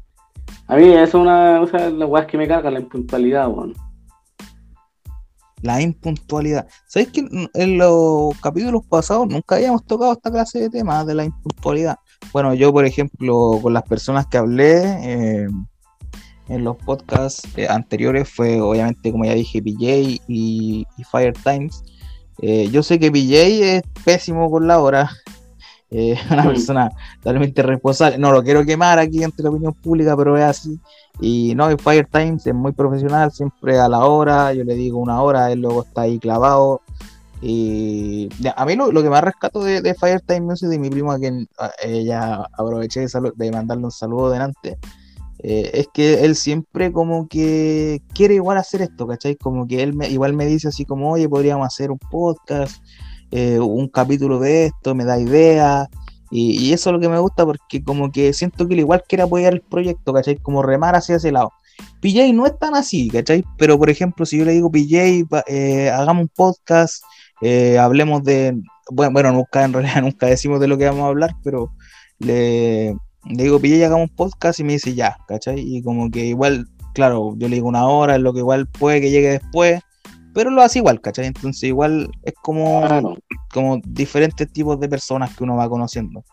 [0.66, 3.72] a mí es una, o sea, la que me carga la impuntualidad, bueno.
[5.62, 6.68] La impuntualidad.
[6.86, 11.24] ¿Sabéis que en los capítulos pasados nunca habíamos tocado esta clase de temas de la
[11.24, 11.96] impuntualidad?
[12.34, 15.48] Bueno, yo, por ejemplo, con las personas que hablé eh,
[16.48, 21.82] en los podcasts eh, anteriores fue, obviamente, como ya dije, PJ y, Fire Times.
[22.42, 25.10] Eh, yo sé que PJ es pésimo con la hora,
[26.30, 26.90] una persona
[27.22, 28.18] totalmente responsable.
[28.18, 30.80] No lo quiero quemar aquí ante la opinión pública, pero es así.
[31.20, 34.52] Y no, Fire Times es muy profesional, siempre a la hora.
[34.52, 36.82] Yo le digo una hora, él luego está ahí clavado.
[37.42, 41.18] Y a mí lo, que más rescato de, de Firetime Music de mi primo, a
[41.18, 41.46] quien
[41.82, 44.78] ella aproveché de, mandarle un saludo delante,
[45.42, 49.36] eh, es que él siempre como que quiere igual hacer esto, ¿cachai?
[49.36, 52.82] Como que él igual me dice así como, oye, podríamos hacer un podcast,
[53.30, 55.88] eh, un capítulo de esto, me da idea
[56.30, 59.24] Y, eso es lo que me gusta porque como que siento que él igual quiere
[59.24, 60.36] apoyar el proyecto, ¿cachai?
[60.36, 61.52] Como remar hacia ese lado.
[62.00, 63.44] PJ no es tan así, ¿cachai?
[63.58, 67.02] Pero por ejemplo, si yo le digo, PJ, eh, hagamos un podcast,
[67.42, 68.58] eh, hablemos de,
[68.90, 71.72] bueno, bueno, nunca en realidad nunca decimos de lo que vamos a hablar, pero
[72.18, 72.96] le,
[73.28, 75.58] le digo, pille y hagamos un podcast y me dice ya, ¿cachai?
[75.58, 79.00] Y como que igual, claro, yo le digo una hora, es lo que igual puede
[79.00, 79.80] que llegue después,
[80.34, 81.26] pero lo hace igual, ¿cachai?
[81.26, 83.16] Entonces igual es como,
[83.52, 86.24] como diferentes tipos de personas que uno va conociendo.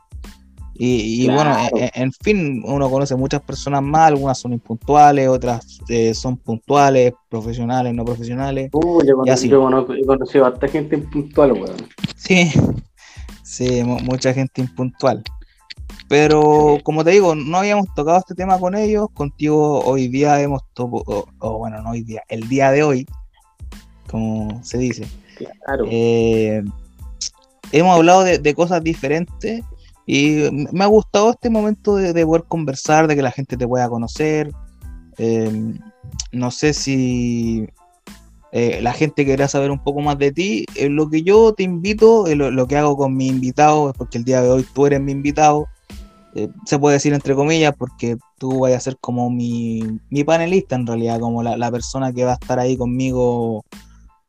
[0.75, 6.35] Y, bueno, en, fin, uno conoce muchas personas más, algunas son impuntuales, otras eh, son
[6.37, 8.69] puntuales, profesionales, no profesionales.
[8.73, 9.15] Uh, yo,
[9.59, 11.75] conozco, yo, he conocido a bastante gente impuntual, weón.
[12.15, 12.51] Sí,
[13.43, 15.23] sí, mucha gente impuntual.
[16.13, 20.61] Pero como te digo, no habíamos tocado este tema con ellos, contigo hoy día hemos
[20.75, 23.07] tocado, o, bueno, no hoy día, el día de hoy,
[24.11, 25.07] como se dice.
[25.65, 25.87] Claro.
[25.89, 26.63] Eh,
[27.71, 29.63] hemos hablado de, de cosas diferentes
[30.05, 33.89] y me ha gustado este momento de, poder conversar, de que la gente te pueda
[33.89, 34.51] conocer.
[35.17, 35.79] Em,
[36.31, 37.67] no sé si
[38.51, 40.65] eh, la gente querrá saber un poco más de ti.
[40.75, 44.19] Eh, lo que yo te invito, eh, lo, que hago con mi invitado, es porque
[44.19, 45.67] el día de hoy tú eres mi invitado.
[46.65, 51.19] Se puede decir entre comillas, porque tú vas a ser como mi, panelista en realidad,
[51.19, 53.63] como la, la, persona que va a estar ahí conmigo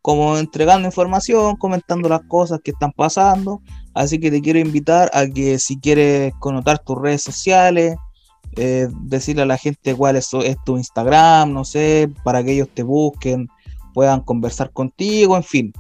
[0.05, 3.63] como entregando información, comentando las cosas que están pasando.
[3.95, 7.97] Así que te quiero invitar a que si quieres connotar tus redes sociales,
[8.57, 10.29] eh, decirle a la gente cuál es,
[10.65, 13.49] tu Instagram, no sé, para que ellos te busquen,
[13.95, 15.73] puedan conversar contigo, en fin.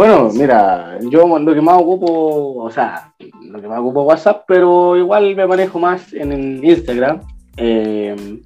[0.00, 4.96] Bueno, mira, yo lo que más ocupo, o sea, lo que más ocupo WhatsApp, pero
[4.96, 7.20] igual me manejo más en el Instagram.
[7.58, 8.40] Eh,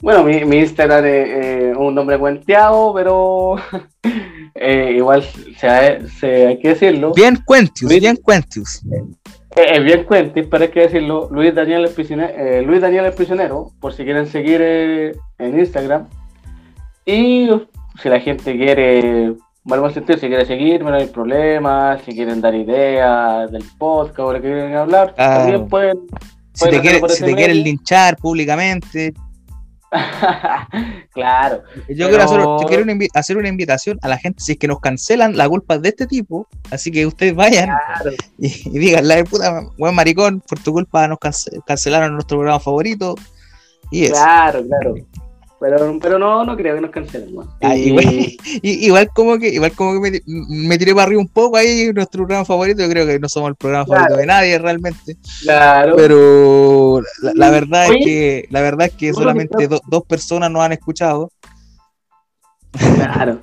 [0.00, 3.56] bueno, mi, Instagram es un nombre cuenteado, pero
[4.54, 5.22] eh, igual
[5.58, 7.12] se, hay que decirlo.
[7.12, 8.80] Bien Cuentius, bien Cuentius.
[9.56, 11.28] Es bien Cuentis, pero hay que decirlo.
[11.30, 16.08] Luis Daniel, eh, Luis Daniel el Prisionero, por si quieren seguir eh, en Instagram.
[17.04, 17.50] Y
[18.00, 19.34] si la gente quiere,
[19.64, 21.98] bueno, si quiere seguirme, no hay problema.
[22.04, 25.98] Si quieren dar ideas del podcast o lo que quieren hablar, también pueden.
[26.52, 29.12] Si te, si te quieren linchar públicamente,
[31.12, 31.62] claro.
[31.88, 32.24] Yo quiero,
[33.14, 36.06] hacer, una invitación a la gente, si es que nos cancelan la culpa de este
[36.06, 37.70] tipo, así que ustedes vayan
[38.38, 41.18] y, y, digan, la de puta, buen maricón, por tu culpa nos
[41.66, 43.14] cancelaron nuestro programa favorito.
[43.90, 44.94] Y Claro, claro.
[45.64, 47.34] Pero, pero no, no creo que nos cancelen.
[47.62, 47.74] Ah,
[48.62, 52.44] igual, como que, igual como que me, tiré para arriba un poco ahí, nuestro programa
[52.44, 55.16] favorito, yo creo que no somos el programa favorito de nadie realmente.
[55.42, 55.96] Claro.
[55.96, 57.00] Pero
[57.34, 61.30] la, verdad es que, la verdad es que solamente dos personas nos han escuchado.
[62.72, 63.40] Claro.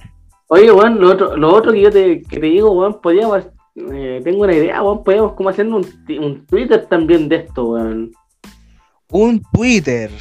[0.47, 3.45] Oye, Juan, lo otro, lo otro que yo te, que te digo, Juan, podíamos,
[3.75, 5.83] eh, tengo una idea, Juan, podíamos como hacer un,
[6.19, 8.11] un Twitter también de esto, Juan.
[9.09, 10.11] Un Twitter.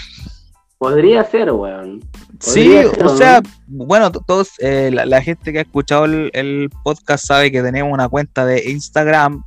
[0.80, 2.00] Podría ser, weón.
[2.38, 2.74] Sí,
[3.04, 7.92] o sea, bueno, todos, eh, la, gente que ha escuchado el, podcast sabe que tenemos
[7.92, 9.44] una cuenta de Instagram,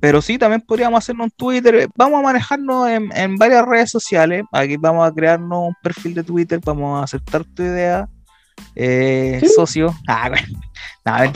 [0.00, 1.88] pero sí, también podríamos hacerlo en Twitter.
[1.96, 4.44] Vamos a manejarnos en, varias redes sociales.
[4.52, 8.06] Aquí vamos a crearnos un perfil de Twitter, vamos a aceptar tu idea.
[8.76, 9.96] Eh, socio.
[10.06, 10.60] Ah, bueno.
[11.06, 11.32] Nada,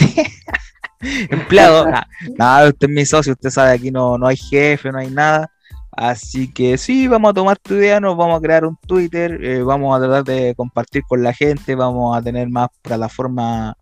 [1.30, 1.86] Empleado.
[2.36, 5.50] Nada, usted es mi socio, usted sabe, aquí no, no hay jefe, no hay nada.
[5.92, 9.62] Así que sí, vamos a tomar tu idea, nos vamos a crear un Twitter, eh,
[9.62, 13.74] vamos a tratar de compartir con la gente, vamos a tener más plataformas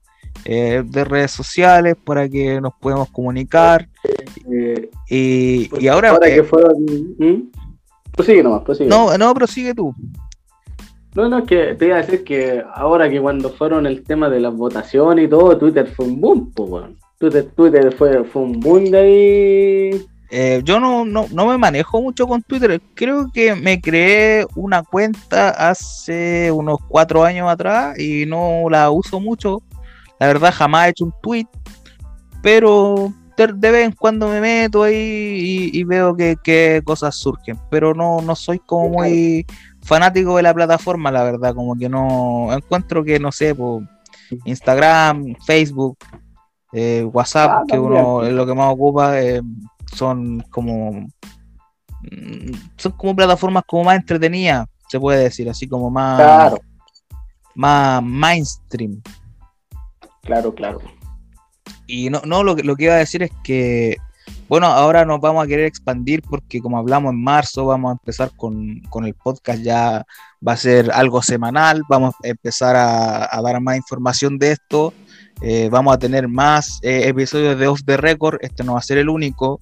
[0.45, 3.89] eh, de redes sociales para que nos podamos comunicar.
[4.53, 6.19] Eh, y, pues ahora...
[6.19, 7.51] que ¿Mm?
[8.11, 8.91] Prosigue nomás, prosigue.
[8.91, 9.95] No, no, prosigue tú.
[11.15, 14.29] No, no, es que te iba a decir que ahora que cuando fueron el tema
[14.29, 16.87] de las votaciones y todo, Twitter fue un boom, pues,
[17.19, 22.26] Twitter, Twitter fue, fue un boom de ahí eh, yo no, no, me manejo mucho
[22.26, 22.81] con Twitter.
[22.95, 29.18] Creo que me creé una cuenta hace unos cuatro años atrás y no la uso
[29.18, 29.62] mucho.
[30.20, 31.47] La verdad, jamás he hecho un tweet,
[32.43, 37.59] pero de, vez en cuando me meto ahí y, veo que, cosas surgen.
[37.68, 39.45] Pero no, no soy como muy
[39.83, 41.55] fanático de la plataforma, la verdad.
[41.55, 43.83] Como que no encuentro que, no sé, por
[44.45, 45.99] Instagram, Facebook,
[46.72, 49.20] eh, WhatsApp, ah, que uno es lo que más ocupa.
[49.20, 49.41] Eh,
[49.95, 51.09] son como
[52.76, 56.55] son como plataformas como más entretenidas, se puede decir, así como más
[57.55, 59.03] más mainstream.
[60.22, 60.80] Claro, claro.
[61.86, 63.97] Y no, no lo, lo que iba a decir es que,
[64.49, 68.30] bueno, ahora nos vamos a querer expandir porque como hablamos en marzo, vamos a empezar
[68.36, 70.05] con, el podcast, ya
[70.47, 74.95] va a ser algo semanal, vamos a empezar a, dar más información de esto,
[75.43, 78.82] eh, vamos a tener más eh, episodios de Off the Record, este no va a
[78.82, 79.61] ser el único,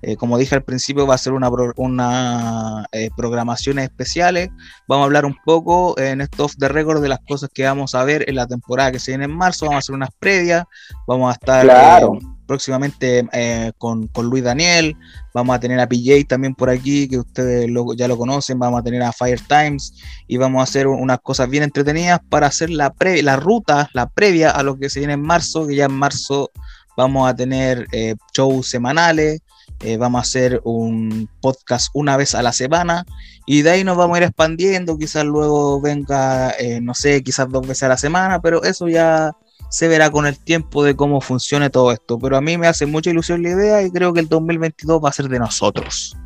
[0.00, 4.50] eh, como dije al principio, va a ser una, una eh, programaciones especiales.
[4.86, 8.04] Vamos a hablar un poco en estos de récord de las cosas que vamos a
[8.04, 9.66] ver en la temporada que se viene en marzo.
[9.66, 10.64] Vamos a hacer unas previas.
[11.06, 12.06] Vamos a estar eh,
[12.46, 13.28] próximamente
[13.76, 14.96] con, con, Luis Daniel.
[15.34, 18.58] Vamos a tener a PJ también por aquí, que ustedes ya lo conocen.
[18.58, 19.94] Vamos a tener a Fire Times
[20.28, 24.08] y vamos a hacer unas cosas bien entretenidas para hacer la, pre la ruta, la
[24.08, 26.50] previa a lo que se viene en marzo, que ya en marzo
[26.96, 27.86] vamos a tener
[28.32, 29.40] shows semanales.
[29.80, 33.06] Eh, vamos a hacer un podcast una vez a la semana
[33.46, 37.48] y de ahí nos vamos a ir expandiendo, quizás luego venga, eh, no sé, quizás
[37.48, 39.32] dos veces a la semana, pero eso ya
[39.70, 42.18] se verá con el tiempo de cómo funcione todo esto.
[42.18, 45.10] Pero a mí me hace mucha ilusión la idea y creo que el 2022 va
[45.10, 46.16] a ser de nosotros.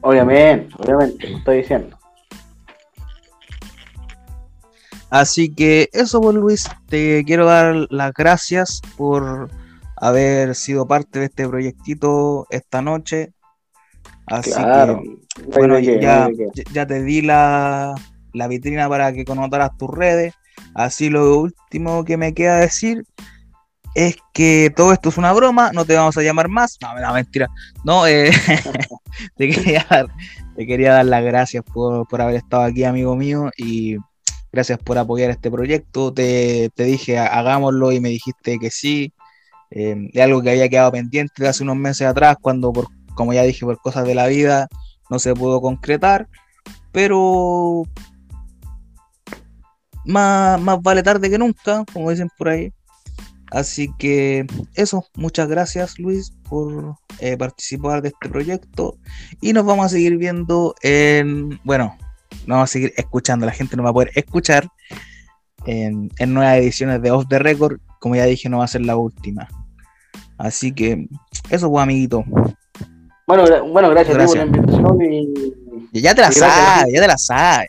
[0.00, 1.98] Obviamente, obviamente, lo estoy diciendo.
[5.10, 9.50] Así que eso, pues Luis, te quiero dar las gracias por
[10.02, 13.32] haber sido parte de este proyectito esta noche.
[14.26, 15.18] Así que,
[15.54, 16.28] bueno, ya,
[16.72, 17.94] ya, te di la,
[18.32, 20.34] la, vitrina para que connotaras tus redes.
[20.74, 23.04] Así lo último que me queda decir
[23.94, 26.78] es que todo esto es una broma, no te vamos a llamar más.
[26.80, 27.48] No, no mentira.
[27.84, 28.32] No, eh,
[29.36, 30.06] te, quería dar,
[30.56, 33.50] te quería dar las gracias por, por haber estado aquí, amigo mío.
[33.56, 33.98] Y
[34.50, 36.12] gracias por apoyar este proyecto.
[36.12, 39.12] Te, dije, hagámoslo y me dijiste que sí.
[39.74, 43.32] Eh, de algo que había quedado pendiente de hace unos meses atrás, cuando, por, como
[43.32, 44.68] ya dije, por cosas de la vida
[45.10, 46.28] no se pudo concretar.
[46.92, 47.84] Pero
[50.04, 52.72] más, más vale tarde que nunca, como dicen por ahí.
[53.50, 58.96] Así que eso, muchas gracias Luis por eh, participar de este proyecto
[59.42, 61.94] y nos vamos a seguir viendo en, bueno,
[62.46, 64.66] nos vamos a seguir escuchando, la gente nos va a poder escuchar
[65.66, 68.96] en, nuevas ediciones de Off the Record, como ya dije, no va a ser la
[68.96, 69.46] última.
[70.42, 71.06] Así que
[71.50, 72.24] eso pues amiguito.
[73.28, 76.00] Bueno, bueno gracias, por la invitación y...
[76.00, 77.68] Ya te la sabes, ya te la sabes.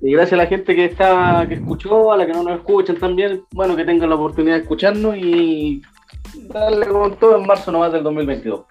[0.00, 2.96] Y gracias a la gente que está, que escuchó, a la que no nos escuchan
[2.96, 5.80] también, bueno, que tengan la oportunidad de escucharnos y
[6.48, 8.64] darle con todo en marzo nomás del 2022.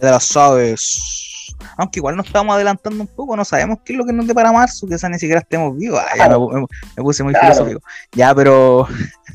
[0.00, 1.54] Ya lo sabes.
[1.76, 4.52] Aunque igual nos estamos adelantando un poco, no sabemos qué es lo que nos para
[4.52, 6.00] marzo, que ni siquiera estemos vivos.
[6.00, 7.80] Ah, ya me, puse muy filosófico.
[8.12, 8.86] Ya, pero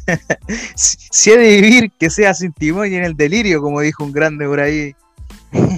[0.75, 4.11] si, he de vivir, que sea sin timón y en el delirio, como dijo un
[4.11, 4.95] grande por ahí.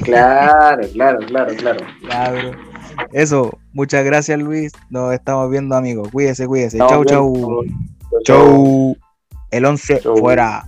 [0.03, 1.85] Claro, claro, claro, claro.
[2.01, 2.51] Claro.
[3.13, 4.73] Eso, muchas gracias Luis.
[4.89, 6.09] Nos estamos viendo amigos.
[6.11, 6.77] Cuídese, cuídese.
[6.77, 7.63] chau, chau.
[8.23, 8.97] Chau.
[9.51, 10.65] El 11 fuera.